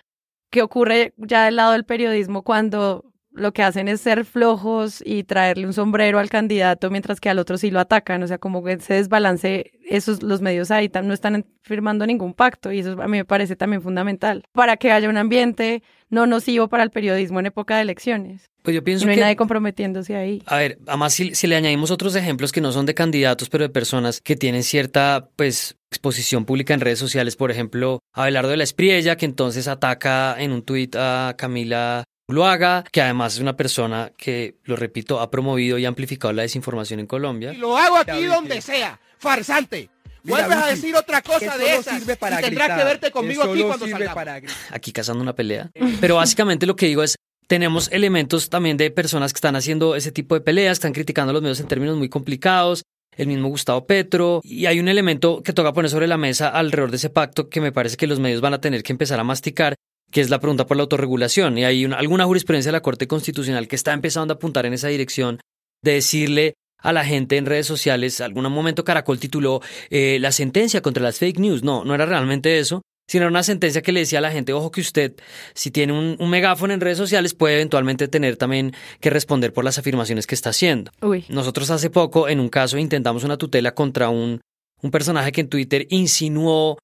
¿Qué 0.49 0.62
ocurre 0.62 1.13
ya 1.17 1.45
del 1.45 1.57
lado 1.57 1.73
del 1.73 1.83
periodismo 1.83 2.43
cuando 2.43 3.07
lo 3.38 3.53
que 3.53 3.63
hacen 3.63 3.88
es 3.88 4.01
ser 4.01 4.25
flojos 4.25 5.01
y 5.05 5.23
traerle 5.23 5.67
un 5.67 5.73
sombrero 5.73 6.19
al 6.19 6.29
candidato 6.29 6.89
mientras 6.89 7.19
que 7.19 7.29
al 7.29 7.39
otro 7.39 7.57
sí 7.57 7.71
lo 7.71 7.79
atacan, 7.79 8.23
o 8.23 8.27
sea, 8.27 8.39
como 8.39 8.63
que 8.63 8.79
se 8.79 8.95
desbalance, 8.95 9.71
esos 9.88 10.23
los 10.23 10.41
medios 10.41 10.71
ahí 10.71 10.91
no 11.03 11.13
están 11.13 11.45
firmando 11.62 12.05
ningún 12.05 12.33
pacto 12.33 12.71
y 12.71 12.79
eso 12.79 12.99
a 13.01 13.07
mí 13.07 13.17
me 13.17 13.25
parece 13.25 13.55
también 13.55 13.81
fundamental 13.81 14.43
para 14.51 14.77
que 14.77 14.91
haya 14.91 15.10
un 15.10 15.17
ambiente 15.17 15.83
no 16.10 16.25
nocivo 16.25 16.67
para 16.67 16.83
el 16.83 16.89
periodismo 16.89 17.39
en 17.39 17.47
época 17.47 17.75
de 17.75 17.83
elecciones. 17.83 18.49
Pues 18.63 18.75
yo 18.75 18.83
pienso 18.83 19.05
no 19.05 19.12
hay 19.12 19.17
que, 19.17 19.21
nadie 19.21 19.36
comprometiéndose 19.36 20.15
ahí. 20.15 20.41
A 20.45 20.57
ver, 20.57 20.79
además 20.88 21.13
si, 21.13 21.36
si, 21.36 21.47
le 21.47 21.55
añadimos 21.55 21.91
otros 21.91 22.15
ejemplos 22.15 22.51
que 22.51 22.62
no 22.62 22.71
son 22.71 22.86
de 22.86 22.93
candidatos, 22.93 23.49
pero 23.49 23.63
de 23.63 23.69
personas 23.69 24.19
que 24.19 24.36
tienen 24.36 24.63
cierta, 24.63 25.29
pues, 25.36 25.76
exposición 25.91 26.45
pública 26.45 26.73
en 26.73 26.82
redes 26.82 27.00
sociales, 27.00 27.36
por 27.36 27.52
ejemplo, 27.52 28.00
Abelardo 28.13 28.50
de 28.50 28.58
la 28.58 28.63
Espriella, 28.63 29.17
que 29.17 29.26
entonces 29.26 29.67
ataca 29.67 30.36
en 30.39 30.52
un 30.52 30.63
tuit 30.63 30.95
a 30.95 31.36
Camila 31.38 32.04
Luaga, 32.30 32.84
que 32.91 33.02
además 33.02 33.36
es 33.36 33.39
una 33.39 33.56
persona 33.56 34.12
que, 34.17 34.58
lo 34.65 34.76
repito, 34.76 35.19
ha 35.21 35.32
promovido 35.32 35.78
y 35.78 35.86
amplificado 35.86 36.34
la 36.34 36.41
desinformación 36.41 37.00
en 37.00 37.08
Colombia. 37.08 37.54
Y 37.54 37.58
lo 37.58 37.78
hago 37.78 37.97
aquí 37.97 38.26
donde 38.26 38.62
sea, 38.62 39.00
farsante. 39.17 39.89
Vuelves 40.23 40.58
a 40.58 40.67
decir 40.67 40.93
otra 40.93 41.21
cosa 41.21 41.58
de 41.58 41.76
esas 41.76 42.02
y 42.02 42.06
tendrás 42.06 42.78
que 42.78 42.84
verte 42.84 43.12
conmigo 43.12 43.43
aquí 43.43 43.63
cuando 43.63 43.88
salgamos. 43.88 44.52
Aquí 44.71 44.91
cazando 44.91 45.23
una 45.23 45.34
pelea. 45.34 45.71
Pero 46.02 46.15
básicamente 46.15 46.65
lo 46.65 46.76
que 46.76 46.88
digo 46.88 47.02
es, 47.02 47.15
tenemos 47.47 47.89
elementos 47.93 48.50
también 48.50 48.76
de 48.76 48.91
personas 48.91 49.32
que 49.32 49.38
están 49.38 49.56
haciendo 49.56 49.95
ese 49.95 50.12
tipo 50.12 50.36
de 50.36 50.41
peleas, 50.41 50.73
están 50.73 50.91
criticando 50.91 51.30
a 51.30 51.34
los 51.34 51.41
medios 51.41 51.62
en 51.62 51.67
términos 51.67 51.95
muy 51.95 52.10
complicados, 52.10 52.84
el 53.17 53.27
mismo 53.27 53.49
Gustavo 53.49 53.86
Petro, 53.86 54.41
y 54.43 54.67
hay 54.67 54.80
un 54.80 54.88
elemento 54.88 55.41
que 55.43 55.53
toca 55.53 55.73
poner 55.73 55.91
sobre 55.91 56.08
la 56.08 56.17
mesa 56.17 56.47
alrededor 56.47 56.91
de 56.91 56.97
ese 56.97 57.10
pacto 57.10 57.49
que 57.49 57.62
me 57.62 57.71
parece 57.71 57.97
que 57.97 58.08
los 58.08 58.19
medios 58.19 58.41
van 58.41 58.53
a 58.53 58.62
tener 58.62 58.84
que 58.84 58.93
empezar 58.93 59.19
a 59.19 59.23
masticar, 59.23 59.75
que 60.12 60.21
es 60.21 60.30
la 60.30 60.39
pregunta 60.39 60.65
por 60.65 60.77
la 60.77 60.84
autorregulación. 60.84 61.58
Y 61.58 61.65
hay 61.65 61.86
alguna 61.86 62.25
jurisprudencia 62.25 62.69
de 62.69 62.77
la 62.77 62.82
Corte 62.82 63.08
Constitucional 63.08 63.67
que 63.67 63.75
está 63.75 63.93
empezando 63.93 64.34
a 64.34 64.36
apuntar 64.36 64.65
en 64.65 64.73
esa 64.73 64.88
dirección 64.88 65.39
de 65.82 65.93
decirle 65.93 66.53
a 66.80 66.93
la 66.93 67.03
gente 67.03 67.38
en 67.38 67.45
redes 67.45 67.65
sociales, 67.65 68.21
algún 68.21 68.51
momento 68.51 68.84
Caracol 68.86 69.19
tituló 69.19 69.62
eh, 69.89 70.19
la 70.21 70.32
sentencia 70.32 70.82
contra 70.82 71.03
las 71.03 71.17
fake 71.17 71.39
news. 71.39 71.63
No, 71.63 71.84
no 71.84 71.95
era 71.95 72.06
realmente 72.06 72.60
eso, 72.60 72.84
sino 73.07 73.23
era 73.23 73.29
una 73.29 73.43
sentencia 73.43 73.81
que 73.81 73.91
le 73.91 74.01
decía 74.01 74.19
a 74.19 74.21
la 74.21 74.31
gente, 74.31 74.53
ojo 74.53 74.69
que 74.71 74.81
usted, 74.81 75.13
si 75.53 75.71
tiene 75.71 75.93
un, 75.93 76.29
megáfono 76.29 76.73
en 76.73 76.81
redes 76.81 76.97
sociales, 76.97 77.33
puede 77.33 77.55
eventualmente 77.55 78.07
tener 78.07 78.35
también 78.35 78.73
que 78.99 79.09
responder 79.09 79.53
por 79.53 79.63
las 79.63 79.77
afirmaciones 79.77 80.27
que 80.27 80.35
está 80.35 80.49
haciendo. 80.49 80.91
Nosotros 81.29 81.69
hace 81.69 81.89
poco, 81.89 82.27
en 82.27 82.39
un 82.39 82.49
caso, 82.49 82.77
intentamos 82.77 83.23
una 83.23 83.37
tutela 83.37 83.73
contra 83.73 84.09
un, 84.09 84.41
un 84.81 84.91
personaje 84.91 85.31
que 85.31 85.41
en 85.41 85.49
Twitter 85.49 85.87
insinuó 85.89 86.77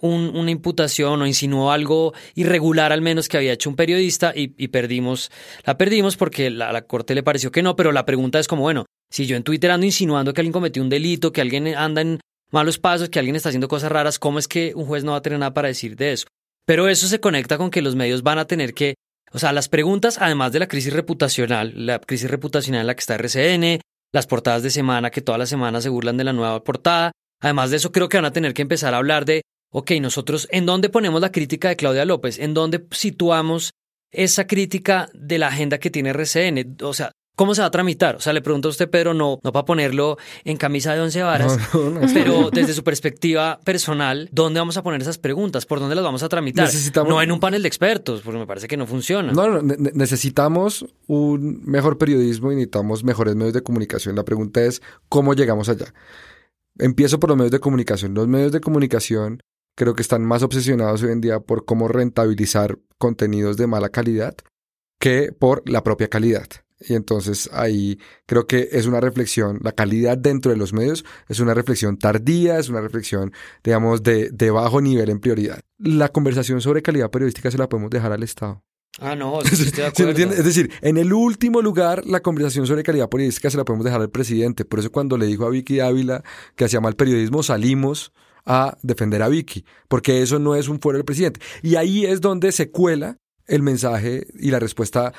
una 0.00 0.50
imputación 0.50 1.20
o 1.20 1.26
insinuó 1.26 1.72
algo 1.72 2.12
irregular 2.36 2.92
al 2.92 3.02
menos 3.02 3.28
que 3.28 3.36
había 3.36 3.52
hecho 3.52 3.68
un 3.68 3.74
periodista 3.74 4.32
y, 4.34 4.68
perdimos, 4.68 5.30
la 5.64 5.76
perdimos 5.76 6.16
porque 6.16 6.50
la, 6.50 6.72
la, 6.72 6.82
corte 6.82 7.16
le 7.16 7.24
pareció 7.24 7.50
que 7.50 7.62
no, 7.62 7.74
pero 7.74 7.90
la 7.90 8.06
pregunta 8.06 8.38
es 8.38 8.46
como, 8.46 8.62
bueno, 8.62 8.86
si 9.10 9.26
yo 9.26 9.36
en 9.36 9.42
Twitter 9.42 9.72
ando 9.72 9.86
insinuando 9.86 10.32
que 10.32 10.40
alguien 10.40 10.52
cometió 10.52 10.82
un 10.82 10.88
delito, 10.88 11.32
que 11.32 11.40
alguien 11.40 11.66
anda 11.74 12.02
en 12.02 12.20
malos 12.50 12.78
pasos, 12.78 13.08
que 13.08 13.18
alguien 13.18 13.36
está 13.36 13.48
haciendo 13.48 13.68
cosas 13.68 13.92
raras, 13.92 14.18
¿cómo 14.18 14.38
es 14.38 14.48
que 14.48 14.72
un 14.74 14.86
juez 14.86 15.04
no 15.04 15.12
va 15.12 15.18
a 15.18 15.22
tener 15.22 15.38
nada 15.38 15.54
para 15.54 15.68
decir 15.68 15.96
de 15.96 16.12
eso? 16.12 16.26
Pero 16.64 16.88
eso 16.88 17.06
se 17.08 17.20
conecta 17.20 17.58
con 17.58 17.70
que 17.70 17.82
los 17.82 17.94
medios 17.94 18.22
van 18.22 18.38
a 18.38 18.46
tener 18.46 18.74
que, 18.74 18.94
o 19.32 19.38
sea, 19.38 19.52
las 19.52 19.68
preguntas, 19.68 20.18
además 20.20 20.52
de 20.52 20.58
la 20.58 20.68
crisis 20.68 20.92
reputacional, 20.92 21.72
la 21.74 21.98
crisis 21.98 22.30
reputacional 22.30 22.82
en 22.82 22.86
la 22.86 22.94
que 22.94 23.00
está 23.00 23.14
RCN, 23.14 23.80
las 24.12 24.26
portadas 24.26 24.62
de 24.62 24.70
semana 24.70 25.10
que 25.10 25.20
todas 25.20 25.38
las 25.38 25.48
semanas 25.48 25.82
se 25.82 25.88
burlan 25.88 26.16
de 26.16 26.24
la 26.24 26.32
nueva 26.32 26.62
portada, 26.64 27.12
además 27.40 27.70
de 27.70 27.76
eso 27.76 27.92
creo 27.92 28.08
que 28.08 28.16
van 28.16 28.24
a 28.24 28.32
tener 28.32 28.54
que 28.54 28.62
empezar 28.62 28.94
a 28.94 28.98
hablar 28.98 29.24
de 29.24 29.42
ok, 29.70 29.92
nosotros, 30.00 30.48
¿en 30.50 30.66
dónde 30.66 30.88
ponemos 30.88 31.20
la 31.20 31.32
crítica 31.32 31.68
de 31.68 31.76
Claudia 31.76 32.04
López? 32.04 32.38
¿En 32.38 32.54
dónde 32.54 32.86
situamos 32.90 33.72
esa 34.10 34.46
crítica 34.46 35.08
de 35.12 35.38
la 35.38 35.48
agenda 35.48 35.78
que 35.78 35.90
tiene 35.90 36.10
RCN? 36.10 36.76
O 36.82 36.94
sea, 36.94 37.12
¿Cómo 37.38 37.54
se 37.54 37.60
va 37.60 37.68
a 37.68 37.70
tramitar? 37.70 38.16
O 38.16 38.20
sea, 38.20 38.32
le 38.32 38.42
pregunto 38.42 38.66
a 38.66 38.72
usted, 38.72 38.90
Pedro, 38.90 39.14
no, 39.14 39.38
no 39.44 39.52
para 39.52 39.64
ponerlo 39.64 40.18
en 40.42 40.56
camisa 40.56 40.92
de 40.92 41.00
once 41.00 41.22
varas, 41.22 41.56
pero 42.12 42.50
desde 42.50 42.74
su 42.74 42.82
perspectiva 42.82 43.60
personal, 43.62 44.28
¿dónde 44.32 44.58
vamos 44.58 44.76
a 44.76 44.82
poner 44.82 45.00
esas 45.00 45.18
preguntas? 45.18 45.64
¿Por 45.64 45.78
dónde 45.78 45.94
las 45.94 46.02
vamos 46.02 46.24
a 46.24 46.28
tramitar? 46.28 46.68
No 47.06 47.22
en 47.22 47.30
un 47.30 47.38
panel 47.38 47.62
de 47.62 47.68
expertos, 47.68 48.22
porque 48.22 48.40
me 48.40 48.46
parece 48.48 48.66
que 48.66 48.76
no 48.76 48.88
funciona. 48.88 49.30
No, 49.30 49.46
no, 49.46 49.62
necesitamos 49.62 50.84
un 51.06 51.62
mejor 51.64 51.96
periodismo 51.96 52.50
y 52.50 52.56
necesitamos 52.56 53.04
mejores 53.04 53.36
medios 53.36 53.54
de 53.54 53.62
comunicación. 53.62 54.16
La 54.16 54.24
pregunta 54.24 54.60
es, 54.64 54.82
¿cómo 55.08 55.34
llegamos 55.34 55.68
allá? 55.68 55.94
Empiezo 56.76 57.20
por 57.20 57.30
los 57.30 57.36
medios 57.36 57.52
de 57.52 57.60
comunicación. 57.60 58.14
Los 58.14 58.26
medios 58.26 58.50
de 58.50 58.60
comunicación 58.60 59.44
creo 59.76 59.94
que 59.94 60.02
están 60.02 60.24
más 60.24 60.42
obsesionados 60.42 61.04
hoy 61.04 61.12
en 61.12 61.20
día 61.20 61.38
por 61.38 61.64
cómo 61.64 61.86
rentabilizar 61.86 62.80
contenidos 62.98 63.56
de 63.56 63.68
mala 63.68 63.90
calidad 63.90 64.34
que 64.98 65.30
por 65.30 65.62
la 65.70 65.84
propia 65.84 66.08
calidad. 66.08 66.48
Y 66.80 66.94
entonces 66.94 67.50
ahí 67.52 67.98
creo 68.26 68.46
que 68.46 68.68
es 68.72 68.86
una 68.86 69.00
reflexión, 69.00 69.58
la 69.62 69.72
calidad 69.72 70.16
dentro 70.16 70.52
de 70.52 70.56
los 70.56 70.72
medios 70.72 71.04
es 71.28 71.40
una 71.40 71.54
reflexión 71.54 71.98
tardía, 71.98 72.58
es 72.58 72.68
una 72.68 72.80
reflexión, 72.80 73.32
digamos, 73.64 74.02
de, 74.02 74.30
de 74.30 74.50
bajo 74.50 74.80
nivel 74.80 75.10
en 75.10 75.20
prioridad. 75.20 75.60
La 75.78 76.08
conversación 76.08 76.60
sobre 76.60 76.82
calidad 76.82 77.10
periodística 77.10 77.50
se 77.50 77.58
la 77.58 77.68
podemos 77.68 77.90
dejar 77.90 78.12
al 78.12 78.22
Estado. 78.22 78.62
Ah, 79.00 79.14
no, 79.14 79.40
estoy 79.42 79.70
de 79.70 79.86
acuerdo. 79.86 80.32
es 80.32 80.44
decir, 80.44 80.70
en 80.80 80.96
el 80.96 81.12
último 81.12 81.62
lugar, 81.62 82.04
la 82.06 82.20
conversación 82.20 82.66
sobre 82.66 82.82
calidad 82.82 83.08
periodística 83.08 83.50
se 83.50 83.56
la 83.56 83.64
podemos 83.64 83.84
dejar 83.84 84.00
al 84.00 84.10
presidente. 84.10 84.64
Por 84.64 84.80
eso 84.80 84.90
cuando 84.90 85.16
le 85.16 85.26
dijo 85.26 85.46
a 85.46 85.50
Vicky 85.50 85.80
Ávila 85.80 86.22
que 86.56 86.64
hacía 86.64 86.80
mal 86.80 86.96
periodismo, 86.96 87.42
salimos 87.42 88.12
a 88.44 88.76
defender 88.82 89.22
a 89.22 89.28
Vicky, 89.28 89.64
porque 89.88 90.22
eso 90.22 90.38
no 90.38 90.54
es 90.54 90.68
un 90.68 90.80
fuero 90.80 90.96
del 90.96 91.04
presidente. 91.04 91.40
Y 91.62 91.76
ahí 91.76 92.06
es 92.06 92.20
donde 92.20 92.50
se 92.50 92.70
cuela 92.70 93.18
el 93.48 93.62
mensaje 93.62 94.26
y 94.38 94.50
la 94.50 94.60
respuesta 94.60 95.12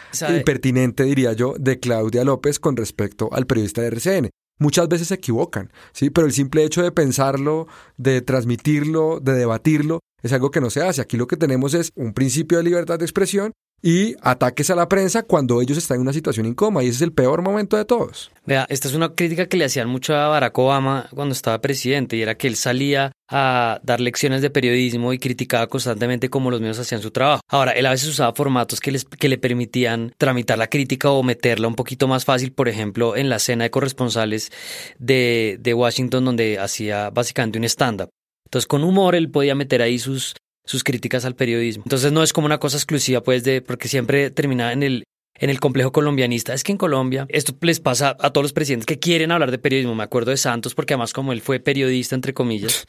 pertinente, 0.45 1.03
diría 1.03 1.33
yo, 1.33 1.55
de 1.59 1.79
Claudia 1.79 2.23
López 2.23 2.59
con 2.59 2.77
respecto 2.77 3.29
al 3.33 3.45
periodista 3.45 3.81
de 3.81 3.87
RCN. 3.87 4.29
Muchas 4.59 4.87
veces 4.89 5.07
se 5.07 5.15
equivocan, 5.15 5.71
¿sí? 5.93 6.09
Pero 6.09 6.27
el 6.27 6.33
simple 6.33 6.63
hecho 6.63 6.83
de 6.83 6.91
pensarlo, 6.91 7.67
de 7.97 8.21
transmitirlo, 8.21 9.19
de 9.21 9.33
debatirlo, 9.33 9.99
es 10.21 10.33
algo 10.33 10.51
que 10.51 10.61
no 10.61 10.69
se 10.69 10.81
hace. 10.81 11.01
Aquí 11.01 11.17
lo 11.17 11.27
que 11.27 11.37
tenemos 11.37 11.73
es 11.73 11.91
un 11.95 12.13
principio 12.13 12.57
de 12.57 12.65
libertad 12.65 12.99
de 12.99 13.05
expresión 13.05 13.53
y 13.81 14.15
ataques 14.21 14.69
a 14.69 14.75
la 14.75 14.89
prensa 14.89 15.23
cuando 15.23 15.61
ellos 15.61 15.77
están 15.77 15.95
en 15.95 16.01
una 16.01 16.13
situación 16.13 16.45
incómoda 16.45 16.83
y 16.83 16.87
ese 16.87 16.97
es 16.97 17.01
el 17.01 17.13
peor 17.13 17.41
momento 17.41 17.77
de 17.77 17.85
todos. 17.85 18.31
Vea, 18.45 18.65
esta 18.69 18.87
es 18.87 18.93
una 18.93 19.09
crítica 19.09 19.47
que 19.47 19.57
le 19.57 19.65
hacían 19.65 19.87
mucho 19.87 20.15
a 20.15 20.27
Barack 20.27 20.57
Obama 20.57 21.07
cuando 21.13 21.33
estaba 21.33 21.61
presidente 21.61 22.17
y 22.17 22.21
era 22.21 22.35
que 22.35 22.47
él 22.47 22.55
salía 22.55 23.11
a 23.29 23.79
dar 23.83 23.99
lecciones 23.99 24.41
de 24.41 24.49
periodismo 24.49 25.13
y 25.13 25.19
criticaba 25.19 25.67
constantemente 25.67 26.29
cómo 26.29 26.49
los 26.49 26.59
medios 26.59 26.79
hacían 26.79 27.01
su 27.01 27.11
trabajo. 27.11 27.41
Ahora, 27.47 27.73
él 27.73 27.85
a 27.85 27.91
veces 27.91 28.09
usaba 28.09 28.33
formatos 28.33 28.79
que, 28.79 28.91
les, 28.91 29.05
que 29.05 29.29
le 29.29 29.37
permitían 29.37 30.13
tramitar 30.17 30.57
la 30.57 30.67
crítica 30.67 31.11
o 31.11 31.21
meterla 31.21 31.67
un 31.67 31.75
poquito 31.75 32.07
más 32.07 32.25
fácil, 32.25 32.51
por 32.51 32.67
ejemplo, 32.67 33.15
en 33.15 33.29
la 33.29 33.39
cena 33.39 33.65
de 33.65 33.71
corresponsales 33.71 34.51
de, 34.97 35.57
de 35.59 35.73
Washington 35.73 36.25
donde 36.25 36.57
hacía 36.57 37.11
básicamente 37.11 37.59
un 37.59 37.65
stand-up. 37.65 38.09
Entonces, 38.45 38.67
con 38.67 38.83
humor, 38.83 39.13
él 39.13 39.29
podía 39.29 39.53
meter 39.53 39.83
ahí 39.83 39.99
sus, 39.99 40.33
sus 40.69 40.83
críticas 40.83 41.25
al 41.25 41.33
periodismo. 41.33 41.83
Entonces 41.83 42.11
no 42.11 42.21
es 42.21 42.31
como 42.31 42.45
una 42.45 42.59
cosa 42.59 42.77
exclusiva, 42.77 43.23
pues, 43.23 43.43
de, 43.43 43.63
porque 43.63 43.87
siempre 43.87 44.29
termina 44.29 44.71
en 44.71 44.83
el, 44.83 45.03
en 45.33 45.49
el 45.49 45.59
complejo 45.59 45.91
colombianista. 45.91 46.53
Es 46.53 46.63
que 46.63 46.71
en 46.71 46.77
Colombia 46.77 47.25
esto 47.29 47.55
les 47.61 47.79
pasa 47.79 48.15
a 48.19 48.29
todos 48.29 48.43
los 48.43 48.53
presidentes 48.53 48.85
que 48.85 48.99
quieren 48.99 49.31
hablar 49.31 49.49
de 49.49 49.57
periodismo. 49.57 49.95
Me 49.95 50.03
acuerdo 50.03 50.29
de 50.29 50.37
Santos 50.37 50.75
porque 50.75 50.93
además 50.93 51.11
como 51.11 51.33
él 51.33 51.41
fue 51.41 51.59
periodista, 51.59 52.13
entre 52.13 52.35
comillas. 52.35 52.85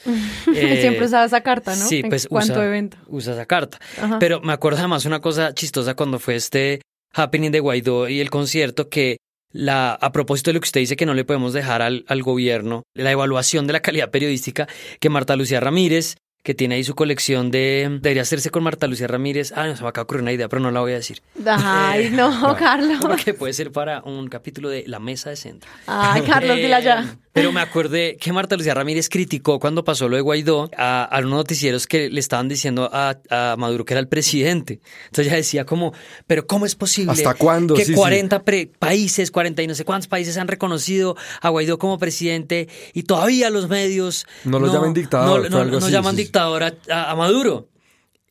eh, 0.55 0.79
Siempre 0.83 1.07
usaba 1.07 1.25
esa 1.25 1.41
carta, 1.41 1.75
¿no? 1.75 1.87
Sí, 1.87 2.03
pues 2.07 2.29
usa, 2.31 2.67
evento. 2.67 2.99
usa 3.09 3.33
esa 3.33 3.47
carta. 3.47 3.79
Pero 4.19 4.43
me 4.43 4.53
acuerdo 4.53 4.81
además 4.81 5.07
una 5.07 5.21
cosa 5.21 5.55
chistosa 5.55 5.95
cuando 5.95 6.19
fue 6.19 6.35
este 6.35 6.83
happening 7.15 7.51
de 7.51 7.61
Guaidó 7.61 8.11
y 8.11 8.21
el 8.21 8.29
concierto 8.29 8.91
que 8.91 9.17
la, 9.53 9.95
a 9.95 10.13
propósito 10.13 10.51
de 10.51 10.55
lo 10.55 10.61
que 10.61 10.67
usted 10.67 10.81
dice 10.81 10.97
que 10.97 11.07
no 11.07 11.15
le 11.15 11.25
podemos 11.25 11.55
dejar 11.55 11.81
al, 11.81 12.05
al 12.09 12.23
gobierno, 12.23 12.83
la 12.95 13.11
evaluación 13.11 13.67
de 13.67 13.73
la 13.73 13.81
calidad 13.81 14.11
periodística 14.11 14.69
que 15.01 15.09
Marta 15.09 15.35
Lucía 15.35 15.61
Ramírez 15.61 16.17
que 16.43 16.55
tiene 16.55 16.77
ahí 16.77 16.85
su 16.85 16.95
colección 16.95 17.51
de... 17.51 17.99
Debería 18.01 18.23
hacerse 18.23 18.51
con 18.51 18.63
Marta 18.63 18.87
Lucía 18.87 19.07
Ramírez. 19.07 19.53
Ah, 19.55 19.67
no, 19.67 19.77
se 19.77 19.83
me 19.83 19.89
acaba 19.89 20.03
de 20.03 20.05
ocurrir 20.05 20.23
una 20.23 20.33
idea, 20.33 20.49
pero 20.49 20.61
no 20.61 20.71
la 20.71 20.81
voy 20.81 20.93
a 20.93 20.97
decir. 20.97 21.21
Ay, 21.47 22.07
eh, 22.07 22.11
no, 22.11 22.57
Carlos. 22.59 22.99
Porque 23.03 23.35
puede 23.35 23.53
ser 23.53 23.73
para 23.73 24.03
un 24.03 24.29
capítulo 24.29 24.71
de 24.71 24.85
La 24.87 25.01
Mesa 25.01 25.31
de 25.31 25.37
Centro. 25.37 25.71
Ay, 25.87 26.23
Carlos, 26.23 26.57
dila 26.57 26.81
ya. 26.81 27.17
Pero 27.33 27.53
me 27.53 27.61
acordé 27.61 28.17
que 28.21 28.33
Marta 28.33 28.57
Lucía 28.57 28.75
Ramírez 28.75 29.09
criticó 29.09 29.61
cuando 29.61 29.85
pasó 29.85 30.09
lo 30.09 30.17
de 30.17 30.23
Guaidó 30.23 30.69
a, 30.77 31.05
a 31.05 31.19
unos 31.21 31.31
noticieros 31.31 31.87
que 31.87 32.11
le 32.11 32.19
estaban 32.19 32.49
diciendo 32.49 32.91
a, 32.93 33.19
a, 33.31 33.57
Maduro 33.57 33.85
que 33.85 33.95
era 33.95 34.01
el 34.01 34.09
presidente. 34.09 34.81
Entonces 35.07 35.29
ella 35.29 35.37
decía 35.37 35.65
como, 35.65 35.93
pero 36.27 36.47
¿cómo 36.47 36.67
es 36.67 36.75
posible 36.75 37.13
¿Hasta 37.13 37.35
cuándo? 37.35 37.75
que 37.75 37.93
40 37.93 38.43
países, 38.79 39.31
40 39.31 39.63
y 39.63 39.67
no 39.69 39.75
sé 39.77 39.85
cuántos 39.85 40.09
países 40.09 40.37
han 40.39 40.49
reconocido 40.49 41.17
a 41.41 41.49
Guaidó 41.51 41.79
como 41.79 41.99
presidente 41.99 42.69
y 42.95 43.05
todavía 43.05 43.49
los 43.51 43.69
medios... 43.69 44.27
No 44.45 44.59
lo 44.59 44.73
llaman 44.73 44.93
dictador. 44.93 45.49
No, 45.51 45.65
no, 45.65 45.79
no 45.79 45.89
llaman 45.89 46.17
dictador 46.17 46.65
a, 46.65 47.11
a 47.11 47.15
Maduro. 47.15 47.69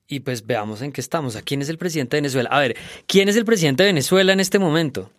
Y 0.09 0.21
pues 0.21 0.45
veamos 0.45 0.81
en 0.81 0.91
qué 0.91 1.01
estamos. 1.01 1.35
¿A 1.35 1.43
quién 1.43 1.61
es 1.61 1.69
el 1.69 1.77
presidente 1.77 2.17
de 2.17 2.21
Venezuela? 2.21 2.49
A 2.51 2.59
ver, 2.59 2.75
¿quién 3.05 3.29
es 3.29 3.35
el 3.35 3.45
presidente 3.45 3.83
de 3.83 3.89
Venezuela 3.89 4.33
en 4.33 4.39
este 4.39 4.57
momento? 4.57 5.11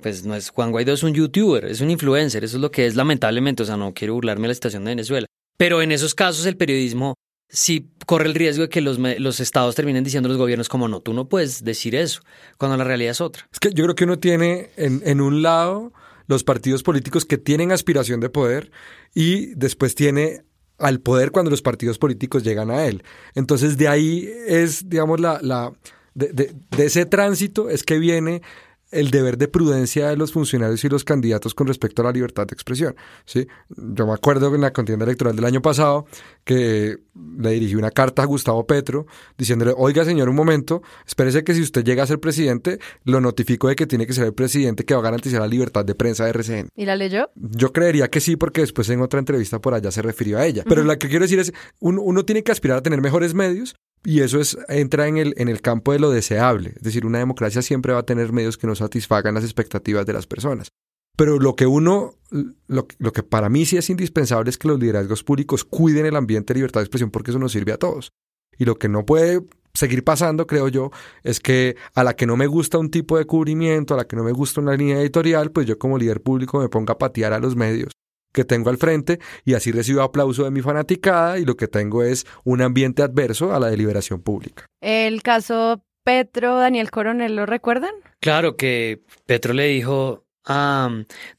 Pues 0.00 0.24
no 0.24 0.34
es 0.34 0.50
Juan 0.50 0.70
Guaidó 0.70 0.92
es 0.92 1.02
un 1.02 1.14
youtuber, 1.14 1.64
es 1.64 1.80
un 1.80 1.90
influencer, 1.90 2.44
eso 2.44 2.56
es 2.56 2.60
lo 2.60 2.70
que 2.70 2.86
es 2.86 2.94
lamentablemente, 2.96 3.62
o 3.62 3.66
sea, 3.66 3.76
no 3.76 3.94
quiero 3.94 4.14
burlarme 4.14 4.42
de 4.42 4.48
la 4.48 4.54
situación 4.54 4.84
de 4.84 4.90
Venezuela. 4.90 5.26
Pero 5.56 5.80
en 5.82 5.92
esos 5.92 6.14
casos 6.14 6.44
el 6.46 6.56
periodismo 6.56 7.14
sí 7.48 7.90
corre 8.06 8.26
el 8.26 8.34
riesgo 8.34 8.62
de 8.64 8.68
que 8.68 8.80
los, 8.80 8.98
los 8.98 9.40
estados 9.40 9.74
terminen 9.74 10.04
diciendo 10.04 10.28
a 10.28 10.30
los 10.30 10.38
gobiernos 10.38 10.68
como 10.68 10.88
no, 10.88 11.00
tú 11.00 11.12
no 11.12 11.28
puedes 11.28 11.64
decir 11.64 11.94
eso, 11.94 12.20
cuando 12.58 12.76
la 12.76 12.84
realidad 12.84 13.12
es 13.12 13.20
otra. 13.20 13.48
Es 13.52 13.58
que 13.58 13.72
yo 13.72 13.84
creo 13.84 13.94
que 13.94 14.04
uno 14.04 14.18
tiene 14.18 14.70
en, 14.76 15.02
en 15.04 15.20
un 15.20 15.42
lado 15.42 15.92
los 16.26 16.44
partidos 16.44 16.82
políticos 16.82 17.24
que 17.24 17.38
tienen 17.38 17.72
aspiración 17.72 18.20
de 18.20 18.28
poder 18.28 18.70
y 19.14 19.54
después 19.54 19.94
tiene 19.94 20.42
al 20.78 21.00
poder 21.00 21.30
cuando 21.30 21.50
los 21.50 21.62
partidos 21.62 21.98
políticos 21.98 22.42
llegan 22.42 22.70
a 22.70 22.84
él. 22.86 23.02
Entonces 23.34 23.78
de 23.78 23.88
ahí 23.88 24.28
es, 24.46 24.88
digamos, 24.88 25.20
la, 25.20 25.38
la 25.42 25.72
de, 26.14 26.28
de, 26.32 26.54
de, 26.76 26.84
ese 26.84 27.06
tránsito 27.06 27.70
es 27.70 27.82
que 27.82 27.98
viene 27.98 28.42
el 28.90 29.10
deber 29.10 29.36
de 29.36 29.48
prudencia 29.48 30.08
de 30.08 30.16
los 30.16 30.32
funcionarios 30.32 30.84
y 30.84 30.88
los 30.88 31.04
candidatos 31.04 31.54
con 31.54 31.66
respecto 31.66 32.02
a 32.02 32.06
la 32.06 32.12
libertad 32.12 32.46
de 32.46 32.54
expresión. 32.54 32.94
¿sí? 33.24 33.46
Yo 33.68 34.06
me 34.06 34.12
acuerdo 34.12 34.54
en 34.54 34.60
la 34.60 34.72
contienda 34.72 35.04
electoral 35.04 35.34
del 35.34 35.44
año 35.44 35.60
pasado 35.60 36.06
que 36.44 36.98
le 37.38 37.50
dirigí 37.50 37.74
una 37.74 37.90
carta 37.90 38.22
a 38.22 38.26
Gustavo 38.26 38.66
Petro 38.66 39.06
diciéndole, 39.36 39.72
oiga 39.76 40.04
señor, 40.04 40.28
un 40.28 40.36
momento, 40.36 40.82
espérese 41.06 41.42
que 41.42 41.54
si 41.54 41.62
usted 41.62 41.84
llega 41.84 42.04
a 42.04 42.06
ser 42.06 42.20
presidente, 42.20 42.78
lo 43.04 43.20
notifico 43.20 43.68
de 43.68 43.76
que 43.76 43.86
tiene 43.86 44.06
que 44.06 44.12
ser 44.12 44.24
el 44.24 44.34
presidente 44.34 44.84
que 44.84 44.94
va 44.94 45.00
a 45.00 45.04
garantizar 45.04 45.40
la 45.40 45.48
libertad 45.48 45.84
de 45.84 45.94
prensa 45.94 46.24
de 46.24 46.30
RCN. 46.30 46.68
¿Y 46.74 46.84
la 46.84 46.96
leyó? 46.96 47.30
Yo 47.34 47.72
creería 47.72 48.08
que 48.08 48.20
sí, 48.20 48.36
porque 48.36 48.60
después 48.60 48.88
en 48.90 49.00
otra 49.00 49.18
entrevista 49.18 49.60
por 49.60 49.74
allá 49.74 49.90
se 49.90 50.02
refirió 50.02 50.38
a 50.38 50.46
ella. 50.46 50.62
Pero 50.68 50.84
lo 50.84 50.96
que 50.98 51.08
quiero 51.08 51.24
decir 51.24 51.38
es, 51.40 51.52
uno, 51.80 52.02
uno 52.02 52.24
tiene 52.24 52.42
que 52.42 52.52
aspirar 52.52 52.78
a 52.78 52.82
tener 52.82 53.00
mejores 53.00 53.34
medios, 53.34 53.74
y 54.04 54.20
eso 54.20 54.40
es, 54.40 54.56
entra 54.68 55.08
en 55.08 55.16
el, 55.16 55.34
en 55.36 55.48
el 55.48 55.60
campo 55.60 55.92
de 55.92 55.98
lo 55.98 56.10
deseable. 56.10 56.74
Es 56.76 56.82
decir, 56.82 57.06
una 57.06 57.18
democracia 57.18 57.62
siempre 57.62 57.92
va 57.92 58.00
a 58.00 58.06
tener 58.06 58.32
medios 58.32 58.56
que 58.56 58.66
no 58.66 58.74
satisfagan 58.74 59.34
las 59.34 59.44
expectativas 59.44 60.06
de 60.06 60.12
las 60.12 60.26
personas. 60.26 60.68
Pero 61.16 61.38
lo 61.38 61.56
que 61.56 61.66
uno, 61.66 62.14
lo, 62.30 62.86
lo, 62.98 63.12
que 63.12 63.22
para 63.22 63.48
mí 63.48 63.64
sí 63.64 63.76
es 63.76 63.88
indispensable 63.88 64.50
es 64.50 64.58
que 64.58 64.68
los 64.68 64.78
liderazgos 64.78 65.24
públicos 65.24 65.64
cuiden 65.64 66.06
el 66.06 66.14
ambiente 66.14 66.52
de 66.52 66.58
libertad 66.58 66.80
de 66.80 66.84
expresión 66.84 67.10
porque 67.10 67.30
eso 67.30 67.38
nos 67.38 67.52
sirve 67.52 67.72
a 67.72 67.78
todos. 67.78 68.12
Y 68.58 68.64
lo 68.64 68.76
que 68.76 68.88
no 68.88 69.06
puede 69.06 69.42
seguir 69.72 70.04
pasando, 70.04 70.46
creo 70.46 70.68
yo, 70.68 70.90
es 71.22 71.40
que 71.40 71.76
a 71.94 72.04
la 72.04 72.14
que 72.14 72.26
no 72.26 72.36
me 72.36 72.46
gusta 72.46 72.78
un 72.78 72.90
tipo 72.90 73.18
de 73.18 73.24
cubrimiento, 73.24 73.94
a 73.94 73.96
la 73.96 74.06
que 74.06 74.16
no 74.16 74.24
me 74.24 74.32
gusta 74.32 74.60
una 74.60 74.76
línea 74.76 75.00
editorial, 75.00 75.50
pues 75.50 75.66
yo 75.66 75.78
como 75.78 75.98
líder 75.98 76.22
público 76.22 76.60
me 76.60 76.68
ponga 76.68 76.94
a 76.94 76.98
patear 76.98 77.32
a 77.32 77.38
los 77.38 77.56
medios 77.56 77.92
que 78.36 78.44
tengo 78.44 78.68
al 78.68 78.76
frente 78.76 79.18
y 79.46 79.54
así 79.54 79.72
recibo 79.72 80.02
aplauso 80.02 80.44
de 80.44 80.50
mi 80.50 80.60
fanaticada 80.60 81.38
y 81.38 81.46
lo 81.46 81.56
que 81.56 81.68
tengo 81.68 82.02
es 82.02 82.26
un 82.44 82.60
ambiente 82.60 83.02
adverso 83.02 83.54
a 83.54 83.58
la 83.58 83.68
deliberación 83.68 84.20
pública. 84.20 84.66
El 84.82 85.22
caso 85.22 85.82
Petro, 86.04 86.56
Daniel 86.56 86.90
Coronel, 86.90 87.34
¿lo 87.34 87.46
recuerdan? 87.46 87.92
Claro 88.20 88.56
que 88.56 89.00
Petro 89.24 89.54
le 89.54 89.68
dijo, 89.68 90.26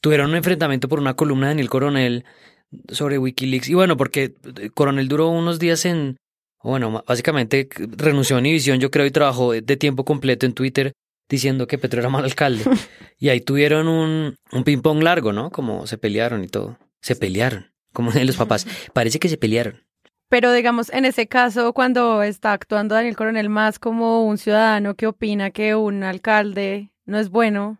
tuvieron 0.00 0.30
un 0.30 0.36
enfrentamiento 0.36 0.88
por 0.88 0.98
una 0.98 1.14
columna 1.14 1.46
de 1.46 1.50
Daniel 1.52 1.70
Coronel 1.70 2.24
sobre 2.88 3.16
Wikileaks 3.16 3.68
y 3.68 3.74
bueno, 3.74 3.96
porque 3.96 4.34
Coronel 4.74 5.06
duró 5.06 5.28
unos 5.28 5.60
días 5.60 5.84
en, 5.84 6.16
bueno, 6.64 7.04
básicamente 7.06 7.68
renunció 7.96 8.34
a 8.34 8.40
Univision, 8.40 8.80
yo 8.80 8.90
creo, 8.90 9.06
y 9.06 9.12
trabajó 9.12 9.52
de 9.52 9.76
tiempo 9.76 10.04
completo 10.04 10.46
en 10.46 10.52
Twitter 10.52 10.92
diciendo 11.28 11.68
que 11.68 11.78
Petro 11.78 12.00
era 12.00 12.08
mal 12.08 12.24
alcalde. 12.24 12.64
y 13.18 13.28
ahí 13.28 13.40
tuvieron 13.40 13.86
un, 13.86 14.34
un 14.50 14.64
ping-pong 14.64 15.02
largo, 15.02 15.32
¿no? 15.32 15.50
Como 15.50 15.86
se 15.86 15.96
pelearon 15.96 16.42
y 16.42 16.48
todo. 16.48 16.76
Se 17.00 17.16
pelearon, 17.16 17.72
como 17.92 18.10
dicen 18.10 18.26
los 18.26 18.36
papás. 18.36 18.66
Parece 18.92 19.18
que 19.18 19.28
se 19.28 19.36
pelearon. 19.36 19.84
Pero 20.28 20.52
digamos, 20.52 20.90
en 20.90 21.06
ese 21.06 21.26
caso, 21.26 21.72
cuando 21.72 22.22
está 22.22 22.52
actuando 22.52 22.94
Daniel 22.94 23.16
Coronel 23.16 23.48
más 23.48 23.78
como 23.78 24.24
un 24.24 24.36
ciudadano 24.36 24.94
que 24.94 25.06
opina 25.06 25.50
que 25.50 25.74
un 25.74 26.02
alcalde 26.02 26.92
no 27.06 27.18
es 27.18 27.30
bueno, 27.30 27.78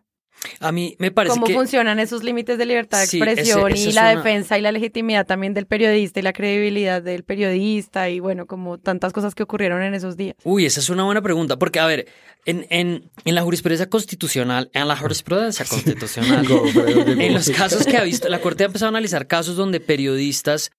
A 0.61 0.71
mí 0.71 0.95
me 0.99 1.11
parece 1.11 1.33
¿Cómo 1.33 1.45
que... 1.47 1.53
funcionan 1.53 1.99
esos 1.99 2.23
límites 2.23 2.57
de 2.57 2.65
libertad 2.65 2.99
de 3.01 3.07
Sí, 3.07 3.17
expresión 3.17 3.71
ese- 3.71 3.89
y 3.89 3.91
la 3.93 4.01
una- 4.11 4.15
defensa 4.15 4.57
y 4.57 4.61
la 4.61 4.71
legitimidad 4.71 5.25
también 5.25 5.53
del 5.53 5.65
periodista 5.65 6.19
y 6.19 6.23
la 6.23 6.33
credibilidad 6.33 7.01
del 7.01 7.23
periodista 7.23 8.09
y 8.09 8.19
bueno, 8.19 8.45
como 8.45 8.77
tantas 8.77 9.11
cosas 9.13 9.35
que 9.35 9.43
ocurrieron 9.43 9.81
en 9.81 9.93
esos 9.93 10.15
días? 10.17 10.35
Uy, 10.43 10.65
esa 10.65 10.79
es 10.79 10.89
una 10.89 11.03
buena 11.03 11.21
pregunta, 11.21 11.57
porque 11.57 11.79
a 11.79 11.85
ver, 11.85 12.07
en, 12.45 12.65
en, 12.69 13.11
en 13.25 13.35
la 13.35 13.41
jurisprudencia 13.41 13.89
constitucional, 13.89 14.69
en 14.73 14.87
la 14.87 14.95
jurisprudencia 14.95 15.65
constitucional, 15.65 16.45
en 17.19 17.33
los 17.33 17.49
casos 17.49 17.85
que 17.85 17.97
ha 17.97 18.03
visto, 18.03 18.29
la 18.29 18.39
Corte 18.39 18.63
ha 18.63 18.67
empezado 18.67 18.87
a 18.87 18.89
analizar 18.89 19.27
casos 19.27 19.55
donde 19.57 19.79
periodistas 19.81 20.71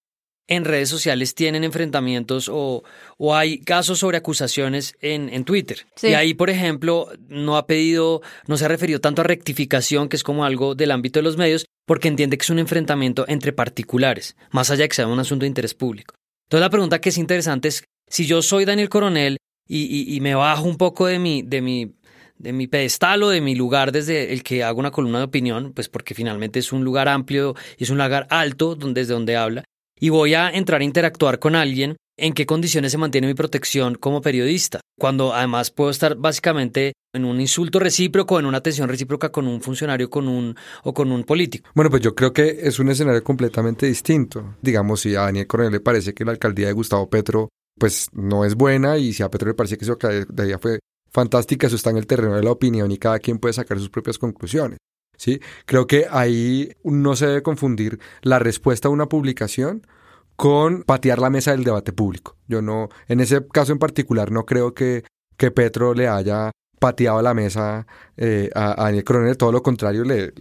en 0.50 0.64
redes 0.66 0.90
sociales 0.90 1.34
tienen 1.34 1.64
enfrentamientos 1.64 2.50
o, 2.52 2.82
o 3.16 3.34
hay 3.34 3.60
casos 3.60 4.00
sobre 4.00 4.18
acusaciones 4.18 4.94
en, 5.00 5.30
en 5.30 5.44
Twitter. 5.44 5.86
Sí. 5.96 6.08
Y 6.08 6.14
ahí, 6.14 6.34
por 6.34 6.50
ejemplo, 6.50 7.08
no 7.28 7.56
ha 7.56 7.66
pedido, 7.66 8.20
no 8.46 8.56
se 8.58 8.66
ha 8.66 8.68
referido 8.68 9.00
tanto 9.00 9.22
a 9.22 9.24
rectificación, 9.24 10.08
que 10.08 10.16
es 10.16 10.22
como 10.22 10.44
algo 10.44 10.74
del 10.74 10.90
ámbito 10.90 11.20
de 11.20 11.22
los 11.24 11.36
medios, 11.38 11.64
porque 11.86 12.08
entiende 12.08 12.36
que 12.36 12.42
es 12.42 12.50
un 12.50 12.58
enfrentamiento 12.58 13.24
entre 13.28 13.52
particulares, 13.52 14.36
más 14.50 14.70
allá 14.70 14.82
de 14.82 14.88
que 14.90 14.96
sea 14.96 15.06
un 15.06 15.18
asunto 15.18 15.44
de 15.44 15.48
interés 15.48 15.72
público. 15.74 16.14
Entonces 16.48 16.60
la 16.64 16.70
pregunta 16.70 17.00
que 17.00 17.08
es 17.10 17.18
interesante 17.18 17.68
es, 17.68 17.84
si 18.08 18.26
yo 18.26 18.42
soy 18.42 18.64
Daniel 18.64 18.88
Coronel 18.88 19.36
y, 19.68 19.82
y- 19.84 20.16
y 20.16 20.20
me 20.20 20.34
bajo 20.34 20.64
un 20.64 20.76
poco 20.76 21.06
de 21.06 21.18
mi, 21.20 21.42
de 21.42 21.60
mi, 21.60 21.94
de 22.38 22.52
mi 22.52 22.66
pedestal 22.66 23.22
o 23.22 23.28
de 23.28 23.40
mi 23.40 23.54
lugar 23.54 23.92
desde 23.92 24.32
el 24.32 24.42
que 24.42 24.64
hago 24.64 24.80
una 24.80 24.90
columna 24.90 25.18
de 25.18 25.24
opinión, 25.26 25.72
pues 25.74 25.88
porque 25.88 26.14
finalmente 26.14 26.58
es 26.58 26.72
un 26.72 26.82
lugar 26.84 27.08
amplio 27.08 27.54
y 27.78 27.84
es 27.84 27.90
un 27.90 27.98
lugar 27.98 28.26
alto 28.30 28.74
donde, 28.74 29.02
desde 29.02 29.14
donde 29.14 29.36
habla, 29.36 29.62
y 30.00 30.08
voy 30.08 30.34
a 30.34 30.50
entrar 30.50 30.80
a 30.80 30.84
interactuar 30.84 31.38
con 31.38 31.54
alguien, 31.54 31.96
¿en 32.16 32.32
qué 32.32 32.46
condiciones 32.46 32.92
se 32.92 32.98
mantiene 32.98 33.26
mi 33.26 33.34
protección 33.34 33.94
como 33.94 34.22
periodista? 34.22 34.80
Cuando 34.98 35.34
además 35.34 35.70
puedo 35.70 35.90
estar 35.90 36.16
básicamente 36.16 36.94
en 37.14 37.24
un 37.24 37.40
insulto 37.40 37.78
recíproco, 37.78 38.38
en 38.38 38.46
una 38.46 38.62
tensión 38.62 38.88
recíproca 38.88 39.30
con 39.30 39.46
un 39.46 39.60
funcionario 39.60 40.08
con 40.08 40.26
un, 40.26 40.56
o 40.84 40.94
con 40.94 41.12
un 41.12 41.24
político. 41.24 41.70
Bueno, 41.74 41.90
pues 41.90 42.02
yo 42.02 42.14
creo 42.14 42.32
que 42.32 42.58
es 42.62 42.78
un 42.78 42.88
escenario 42.88 43.22
completamente 43.22 43.86
distinto. 43.86 44.56
Digamos, 44.62 45.00
si 45.00 45.14
a 45.14 45.22
Daniel 45.22 45.46
Coronel 45.46 45.72
le 45.72 45.80
parece 45.80 46.14
que 46.14 46.24
la 46.24 46.32
alcaldía 46.32 46.68
de 46.68 46.72
Gustavo 46.72 47.08
Petro 47.08 47.48
pues 47.78 48.08
no 48.12 48.44
es 48.44 48.54
buena 48.54 48.98
y 48.98 49.12
si 49.12 49.22
a 49.22 49.30
Petro 49.30 49.48
le 49.48 49.54
parece 49.54 49.78
que 49.78 49.84
su 49.84 49.92
alcaldía 49.92 50.58
fue 50.58 50.80
fantástica, 51.10 51.66
eso 51.66 51.76
está 51.76 51.90
en 51.90 51.96
el 51.96 52.06
terreno 52.06 52.36
de 52.36 52.42
la 52.42 52.52
opinión 52.52 52.90
y 52.90 52.98
cada 52.98 53.18
quien 53.18 53.38
puede 53.38 53.54
sacar 53.54 53.78
sus 53.78 53.90
propias 53.90 54.18
conclusiones. 54.18 54.78
¿Sí? 55.20 55.38
Creo 55.66 55.86
que 55.86 56.06
ahí 56.10 56.72
no 56.82 57.14
se 57.14 57.26
debe 57.26 57.42
confundir 57.42 58.00
la 58.22 58.38
respuesta 58.38 58.88
a 58.88 58.90
una 58.90 59.06
publicación 59.06 59.86
con 60.34 60.82
patear 60.82 61.18
la 61.18 61.28
mesa 61.28 61.50
del 61.50 61.62
debate 61.62 61.92
público. 61.92 62.38
Yo 62.48 62.62
no, 62.62 62.88
en 63.06 63.20
ese 63.20 63.46
caso 63.46 63.72
en 63.72 63.78
particular, 63.78 64.32
no 64.32 64.46
creo 64.46 64.72
que, 64.72 65.04
que 65.36 65.50
Petro 65.50 65.92
le 65.92 66.08
haya 66.08 66.52
pateado 66.78 67.20
la 67.20 67.34
mesa 67.34 67.86
eh, 68.16 68.48
a, 68.54 68.82
Daniel 68.84 69.04
Coronel, 69.04 69.36
todo 69.36 69.52
lo 69.52 69.62
contrario, 69.62 70.04
le, 70.04 70.32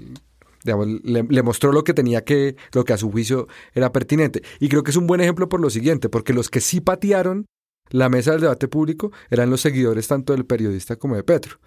digamos, 0.63 0.87
le, 1.03 1.23
le 1.23 1.43
mostró 1.43 1.73
lo 1.73 1.83
que 1.83 1.93
tenía 1.93 2.23
que, 2.23 2.55
lo 2.71 2.85
que 2.85 2.93
a 2.93 2.97
su 2.97 3.11
juicio 3.11 3.49
era 3.73 3.91
pertinente. 3.91 4.43
Y 4.61 4.69
creo 4.69 4.83
que 4.83 4.91
es 4.91 4.97
un 4.97 5.07
buen 5.07 5.19
ejemplo 5.19 5.49
por 5.49 5.59
lo 5.59 5.69
siguiente, 5.69 6.07
porque 6.07 6.31
los 6.31 6.49
que 6.49 6.61
sí 6.61 6.79
patearon 6.79 7.47
la 7.89 8.07
mesa 8.07 8.31
del 8.31 8.41
debate 8.41 8.69
público 8.69 9.11
eran 9.29 9.49
los 9.49 9.59
seguidores 9.59 10.07
tanto 10.07 10.31
del 10.31 10.45
periodista 10.45 10.95
como 10.95 11.17
de 11.17 11.23
Petro. 11.23 11.59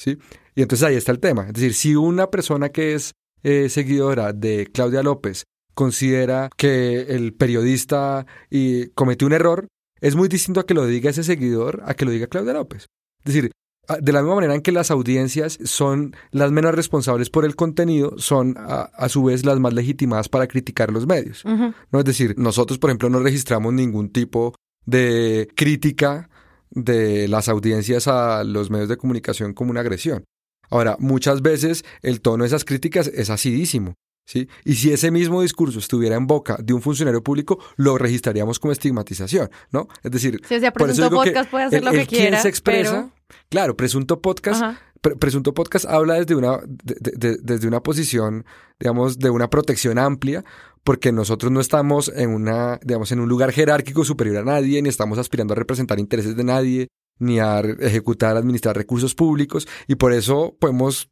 ¿Sí? 0.00 0.16
Y 0.54 0.62
entonces 0.62 0.86
ahí 0.88 0.96
está 0.96 1.12
el 1.12 1.20
tema. 1.20 1.42
Es 1.48 1.52
decir, 1.52 1.74
si 1.74 1.94
una 1.94 2.28
persona 2.30 2.70
que 2.70 2.94
es 2.94 3.12
eh, 3.42 3.68
seguidora 3.68 4.32
de 4.32 4.66
Claudia 4.72 5.02
López 5.02 5.44
considera 5.74 6.50
que 6.56 7.02
el 7.02 7.32
periodista 7.34 8.26
y 8.50 8.88
cometió 8.88 9.26
un 9.26 9.32
error, 9.32 9.66
es 10.00 10.16
muy 10.16 10.28
distinto 10.28 10.60
a 10.60 10.66
que 10.66 10.74
lo 10.74 10.86
diga 10.86 11.10
ese 11.10 11.22
seguidor 11.24 11.82
a 11.84 11.94
que 11.94 12.04
lo 12.04 12.10
diga 12.10 12.26
Claudia 12.26 12.52
López. 12.54 12.86
Es 13.24 13.34
decir, 13.34 13.50
a- 13.88 13.96
de 13.98 14.12
la 14.12 14.20
misma 14.22 14.36
manera 14.36 14.54
en 14.54 14.60
que 14.62 14.72
las 14.72 14.90
audiencias 14.90 15.58
son 15.64 16.14
las 16.32 16.50
menos 16.52 16.74
responsables 16.74 17.30
por 17.30 17.44
el 17.44 17.56
contenido, 17.56 18.14
son 18.18 18.54
a, 18.58 18.82
a 18.94 19.08
su 19.08 19.22
vez 19.24 19.44
las 19.44 19.58
más 19.60 19.72
legitimadas 19.74 20.28
para 20.28 20.46
criticar 20.48 20.90
los 20.92 21.06
medios. 21.06 21.44
¿no? 21.44 21.98
Es 21.98 22.04
decir, 22.04 22.34
nosotros, 22.38 22.78
por 22.78 22.90
ejemplo, 22.90 23.08
no 23.10 23.20
registramos 23.20 23.72
ningún 23.72 24.10
tipo 24.10 24.54
de 24.86 25.48
crítica 25.56 26.28
de 26.70 27.28
las 27.28 27.48
audiencias 27.48 28.06
a 28.08 28.44
los 28.44 28.70
medios 28.70 28.88
de 28.88 28.96
comunicación 28.96 29.52
como 29.54 29.70
una 29.70 29.80
agresión. 29.80 30.24
Ahora, 30.70 30.96
muchas 31.00 31.42
veces 31.42 31.84
el 32.02 32.20
tono 32.20 32.44
de 32.44 32.48
esas 32.48 32.64
críticas 32.64 33.08
es 33.08 33.28
acidísimo. 33.30 33.94
¿sí? 34.26 34.48
Y 34.64 34.74
si 34.74 34.92
ese 34.92 35.10
mismo 35.10 35.42
discurso 35.42 35.80
estuviera 35.80 36.14
en 36.14 36.28
boca 36.28 36.56
de 36.62 36.72
un 36.72 36.80
funcionario 36.82 37.20
público, 37.24 37.58
lo 37.76 37.98
registraríamos 37.98 38.60
como 38.60 38.70
estigmatización, 38.70 39.50
¿no? 39.72 39.88
Es 40.04 40.10
decir, 40.12 40.40
Sí, 40.48 40.54
o 40.54 40.60
sea, 40.60 40.72
por 40.72 40.82
eso 40.88 41.02
Presunto 41.02 41.10
digo 41.10 41.22
que 41.24 41.30
Podcast 41.30 41.50
puede 41.50 41.64
hacer 41.64 41.78
el- 41.80 41.84
lo 41.86 41.90
que 41.90 42.06
quiera, 42.06 42.40
se 42.40 42.48
expresa, 42.48 43.10
claro, 43.48 43.76
presunto 43.76 44.20
podcast. 44.20 44.62
Pre- 45.00 45.16
Presunto 45.16 45.54
Podcast 45.54 45.86
habla 45.86 46.14
desde 46.14 46.34
una, 46.36 46.58
de- 46.58 46.96
de- 47.00 47.12
de- 47.16 47.38
desde 47.42 47.66
una 47.66 47.82
posición, 47.82 48.44
digamos, 48.78 49.18
de 49.18 49.30
una 49.30 49.48
protección 49.50 49.98
amplia, 49.98 50.44
porque 50.84 51.12
nosotros 51.12 51.52
no 51.52 51.60
estamos 51.60 52.10
en 52.14 52.30
una, 52.30 52.78
digamos, 52.82 53.12
en 53.12 53.20
un 53.20 53.28
lugar 53.28 53.52
jerárquico 53.52 54.04
superior 54.04 54.38
a 54.38 54.44
nadie, 54.44 54.80
ni 54.82 54.88
estamos 54.88 55.18
aspirando 55.18 55.52
a 55.52 55.56
representar 55.56 55.98
intereses 55.98 56.36
de 56.36 56.44
nadie, 56.44 56.88
ni 57.18 57.38
a 57.38 57.60
ejecutar, 57.60 58.36
administrar 58.36 58.76
recursos 58.76 59.14
públicos, 59.14 59.68
y 59.86 59.96
por 59.96 60.12
eso 60.12 60.56
podemos 60.58 61.10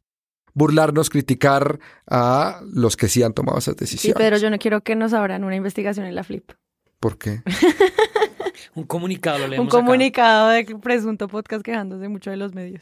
burlarnos, 0.55 1.09
criticar 1.09 1.79
a 2.07 2.61
los 2.73 2.97
que 2.97 3.07
sí 3.07 3.21
han 3.23 3.33
tomado 3.33 3.59
esas 3.59 3.75
Sí, 3.75 3.79
decisiones. 3.81 4.17
Pedro, 4.17 4.37
yo 4.37 4.49
no 4.49 4.57
quiero 4.57 4.81
que 4.81 4.95
nos 4.95 5.13
abran 5.13 5.43
una 5.43 5.55
investigación 5.55 6.05
en 6.07 6.15
la 6.15 6.23
Flip. 6.23 6.51
¿Por 6.99 7.17
qué? 7.17 7.41
Un 8.75 8.83
comunicado 8.83 9.39
lo 9.39 9.47
leemos 9.47 9.65
Un 9.65 9.69
acá. 9.69 9.85
comunicado 9.85 10.49
de 10.49 10.65
Presunto 10.81 11.27
Podcast 11.27 11.63
quejándose 11.63 12.09
mucho 12.09 12.29
de 12.31 12.37
los 12.37 12.53
medios. 12.53 12.81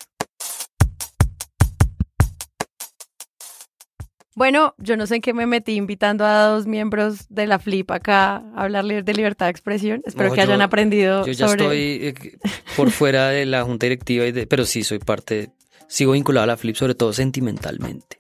Bueno, 4.37 4.75
yo 4.77 4.97
no 4.97 5.07
sé 5.07 5.15
en 5.15 5.21
qué 5.23 5.33
me 5.33 5.47
metí 5.47 5.71
invitando 5.73 6.23
a 6.23 6.43
dos 6.43 6.67
miembros 6.67 7.25
de 7.29 7.47
la 7.47 7.57
Flip 7.57 7.89
acá 7.89 8.35
a 8.35 8.65
hablarles 8.65 9.03
de 9.03 9.13
libertad 9.15 9.47
de 9.47 9.49
expresión. 9.49 10.03
Espero 10.05 10.29
No, 10.29 10.35
que 10.35 10.41
hayan 10.41 10.61
aprendido 10.61 11.25
Yo 11.25 11.31
ya 11.31 11.47
sobre... 11.47 11.63
estoy 11.63 11.79
eh, 12.29 12.37
por 12.75 12.91
fuera 12.91 13.29
de 13.29 13.47
la 13.47 13.63
junta 13.63 13.87
directiva, 13.87 14.27
y 14.27 14.31
de- 14.31 14.45
pero 14.45 14.63
sí 14.65 14.83
soy 14.83 14.99
parte, 14.99 15.49
sigo 15.87 16.11
vinculado 16.11 16.43
a 16.43 16.47
la 16.47 16.55
Flip, 16.55 16.75
sobre 16.75 16.93
todo 16.93 17.13
sentimentalmente. 17.13 18.17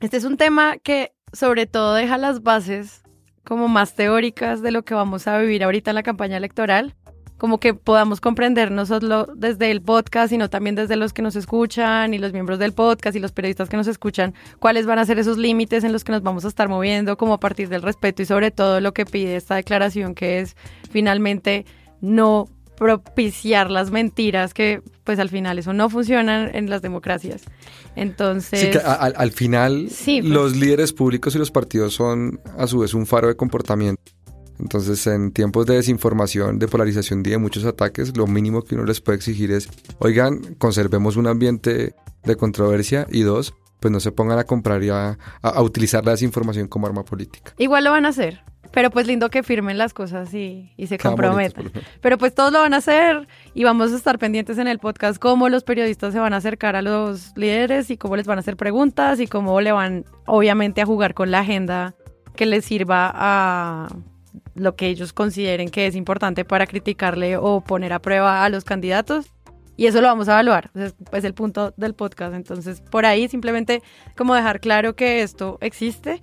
Este 0.00 0.16
es 0.16 0.24
un 0.24 0.38
tema 0.38 0.78
que 0.78 1.12
sobre 1.34 1.66
todo 1.66 1.92
deja 1.92 2.16
las 2.16 2.42
bases 2.42 3.02
como 3.44 3.68
más 3.68 3.94
teóricas 3.94 4.62
de 4.62 4.70
lo 4.70 4.82
que 4.86 4.94
vamos 4.94 5.26
a 5.26 5.38
vivir 5.40 5.62
ahorita 5.62 5.90
en 5.90 5.96
la 5.96 6.02
campaña 6.02 6.38
electoral, 6.38 6.94
como 7.40 7.58
que 7.58 7.72
podamos 7.72 8.20
comprender 8.20 8.70
no 8.70 8.84
solo 8.84 9.26
desde 9.34 9.70
el 9.70 9.80
podcast, 9.80 10.28
sino 10.28 10.50
también 10.50 10.76
desde 10.76 10.96
los 10.96 11.14
que 11.14 11.22
nos 11.22 11.36
escuchan 11.36 12.12
y 12.12 12.18
los 12.18 12.34
miembros 12.34 12.58
del 12.58 12.74
podcast 12.74 13.16
y 13.16 13.18
los 13.18 13.32
periodistas 13.32 13.70
que 13.70 13.78
nos 13.78 13.86
escuchan, 13.86 14.34
cuáles 14.58 14.84
van 14.84 14.98
a 14.98 15.06
ser 15.06 15.18
esos 15.18 15.38
límites 15.38 15.82
en 15.82 15.92
los 15.92 16.04
que 16.04 16.12
nos 16.12 16.22
vamos 16.22 16.44
a 16.44 16.48
estar 16.48 16.68
moviendo, 16.68 17.16
como 17.16 17.32
a 17.32 17.40
partir 17.40 17.70
del 17.70 17.80
respeto 17.80 18.20
y 18.20 18.26
sobre 18.26 18.50
todo 18.50 18.82
lo 18.82 18.92
que 18.92 19.06
pide 19.06 19.36
esta 19.36 19.54
declaración, 19.54 20.14
que 20.14 20.40
es 20.40 20.54
finalmente 20.90 21.64
no 22.02 22.46
propiciar 22.76 23.70
las 23.70 23.90
mentiras 23.90 24.52
que 24.52 24.82
pues 25.04 25.18
al 25.18 25.30
final 25.30 25.58
eso 25.58 25.72
no 25.72 25.88
funciona 25.88 26.46
en 26.46 26.68
las 26.68 26.82
democracias. 26.82 27.44
Entonces... 27.96 28.60
Sí, 28.60 28.70
que 28.70 28.78
al 28.78 29.32
final 29.32 29.88
Sí, 29.90 30.20
pues. 30.20 30.32
los 30.32 30.56
líderes 30.56 30.92
públicos 30.92 31.34
y 31.34 31.38
los 31.38 31.50
partidos 31.50 31.94
son 31.94 32.38
a 32.58 32.66
su 32.66 32.80
vez 32.80 32.92
un 32.92 33.06
faro 33.06 33.28
de 33.28 33.34
comportamiento. 33.34 34.02
Entonces, 34.60 35.06
en 35.06 35.32
tiempos 35.32 35.66
de 35.66 35.76
desinformación, 35.76 36.58
de 36.58 36.68
polarización 36.68 37.20
y 37.20 37.30
de 37.30 37.38
muchos 37.38 37.64
ataques, 37.64 38.16
lo 38.16 38.26
mínimo 38.26 38.62
que 38.62 38.74
uno 38.74 38.84
les 38.84 39.00
puede 39.00 39.16
exigir 39.16 39.50
es, 39.50 39.68
oigan, 39.98 40.54
conservemos 40.58 41.16
un 41.16 41.26
ambiente 41.26 41.94
de 42.24 42.36
controversia 42.36 43.06
y 43.10 43.22
dos, 43.22 43.54
pues 43.80 43.90
no 43.90 44.00
se 44.00 44.12
pongan 44.12 44.38
a 44.38 44.44
comprar 44.44 44.82
y 44.82 44.90
a, 44.90 45.18
utilizar 45.62 46.04
la 46.04 46.12
desinformación 46.12 46.68
como 46.68 46.86
arma 46.86 47.04
política. 47.04 47.52
Igual 47.56 47.84
lo 47.84 47.90
van 47.92 48.04
a 48.04 48.10
hacer, 48.10 48.42
pero 48.72 48.90
pues 48.90 49.06
lindo 49.06 49.30
que 49.30 49.42
firmen 49.42 49.78
las 49.78 49.94
cosas 49.94 50.34
y, 50.34 50.72
y 50.76 50.86
se 50.86 50.98
comprometan. 50.98 51.72
Pero 52.02 52.18
pues 52.18 52.34
todos 52.34 52.52
lo 52.52 52.60
van 52.60 52.74
a 52.74 52.78
hacer 52.78 53.26
y 53.54 53.64
vamos 53.64 53.92
a 53.92 53.96
estar 53.96 54.18
pendientes 54.18 54.58
en 54.58 54.68
el 54.68 54.78
podcast 54.78 55.18
cómo 55.18 55.48
los 55.48 55.64
periodistas 55.64 56.12
se 56.12 56.20
van 56.20 56.34
a 56.34 56.36
acercar 56.36 56.76
a 56.76 56.82
los 56.82 57.32
líderes 57.36 57.90
y 57.90 57.96
cómo 57.96 58.16
les 58.16 58.26
van 58.26 58.38
a 58.38 58.40
hacer 58.40 58.58
preguntas 58.58 59.20
y 59.20 59.26
cómo 59.26 59.60
le 59.62 59.72
van 59.72 60.04
obviamente 60.26 60.82
a 60.82 60.86
jugar 60.86 61.14
con 61.14 61.30
la 61.30 61.40
agenda 61.40 61.94
que 62.36 62.44
les 62.44 62.64
sirva 62.66 63.10
a 63.14 63.88
lo 64.54 64.76
que 64.76 64.88
ellos 64.88 65.12
consideren 65.12 65.68
que 65.68 65.86
es 65.86 65.94
importante 65.94 66.44
para 66.44 66.66
criticarle 66.66 67.36
o 67.36 67.60
poner 67.60 67.92
a 67.92 68.00
prueba 68.00 68.44
a 68.44 68.48
los 68.48 68.64
candidatos. 68.64 69.26
Y 69.76 69.86
eso 69.86 70.00
lo 70.02 70.08
vamos 70.08 70.28
a 70.28 70.32
evaluar, 70.32 70.70
es 70.74 70.94
pues, 71.10 71.24
el 71.24 71.32
punto 71.32 71.72
del 71.76 71.94
podcast. 71.94 72.34
Entonces, 72.34 72.82
por 72.82 73.06
ahí 73.06 73.28
simplemente 73.28 73.82
como 74.16 74.34
dejar 74.34 74.60
claro 74.60 74.94
que 74.94 75.22
esto 75.22 75.56
existe 75.62 76.20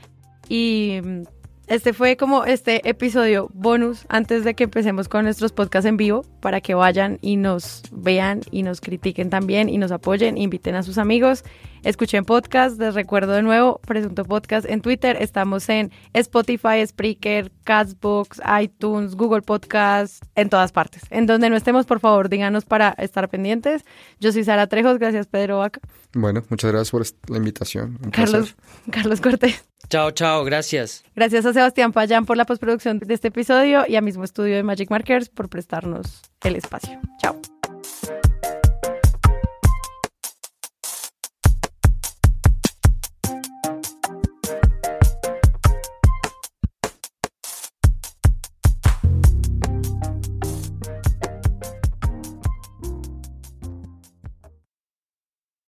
y 0.48 1.00
mm, 1.04 1.24
este 1.68 1.92
fue 1.92 2.16
como 2.16 2.46
este 2.46 2.88
episodio 2.88 3.50
bonus 3.54 4.06
antes 4.08 4.46
de 4.46 4.54
que 4.54 4.64
empecemos 4.64 5.10
con 5.10 5.26
nuestros 5.26 5.52
podcasts 5.52 5.86
en 5.86 5.98
vivo 5.98 6.24
para 6.40 6.62
que 6.62 6.76
vayan 6.76 7.20
y 7.22 7.36
nos 7.36 7.84
vean 7.92 8.40
y 8.52 8.64
nos 8.64 8.80
critiquen 8.80 9.30
también 9.30 9.68
y 9.68 9.78
nos 9.78 9.92
apoyen, 9.92 10.38
inviten 10.38 10.76
a 10.76 10.84
sus 10.84 10.98
amigos. 10.98 11.44
Escuchen 11.88 12.26
podcast. 12.26 12.80
Les 12.80 12.94
recuerdo 12.94 13.34
de 13.34 13.42
nuevo, 13.42 13.80
Presunto 13.86 14.26
Podcast 14.26 14.68
en 14.70 14.82
Twitter. 14.82 15.18
Estamos 15.22 15.68
en 15.70 15.92
Spotify, 16.14 16.86
Spreaker, 16.86 17.52
Castbox, 17.64 18.42
iTunes, 18.62 19.16
Google 19.16 19.42
Podcast, 19.42 20.24
en 20.36 20.50
todas 20.50 20.72
partes. 20.72 21.04
En 21.10 21.26
donde 21.26 21.50
no 21.50 21.56
estemos, 21.56 21.86
por 21.86 22.00
favor, 22.00 22.30
díganos 22.30 22.66
para 22.66 22.90
estar 22.98 23.30
pendientes. 23.30 23.84
Yo 24.20 24.32
soy 24.32 24.44
Sara 24.44 24.68
Trejos, 24.68 25.00
gracias 25.00 25.28
Pedro 25.28 25.60
Vaca. 25.60 25.80
Bueno, 26.14 26.44
muchas 26.50 26.72
gracias 26.72 26.92
por 26.92 27.32
la 27.32 27.38
invitación. 27.38 27.98
Carlos, 28.12 28.56
Carlos 28.92 29.22
Cortés. 29.22 29.66
Chao, 29.90 30.12
chao, 30.12 30.44
gracias. 30.44 31.06
Gracias 31.16 31.46
a 31.46 31.54
Sebastián 31.54 31.94
Payán 31.94 32.26
por 32.26 32.36
la 32.36 32.46
postproducción 32.46 33.00
de 33.00 33.14
este 33.14 33.30
episodio 33.30 33.86
y 33.88 33.96
a 33.96 34.02
mismo 34.02 34.26
estudio 34.26 34.56
de 34.56 34.64
Magic 34.64 34.90
Markers 34.90 35.30
por 35.30 35.48
prestarnos 35.48 36.22
el 36.44 36.58
espacio. 36.58 37.00
Chao. 37.22 37.40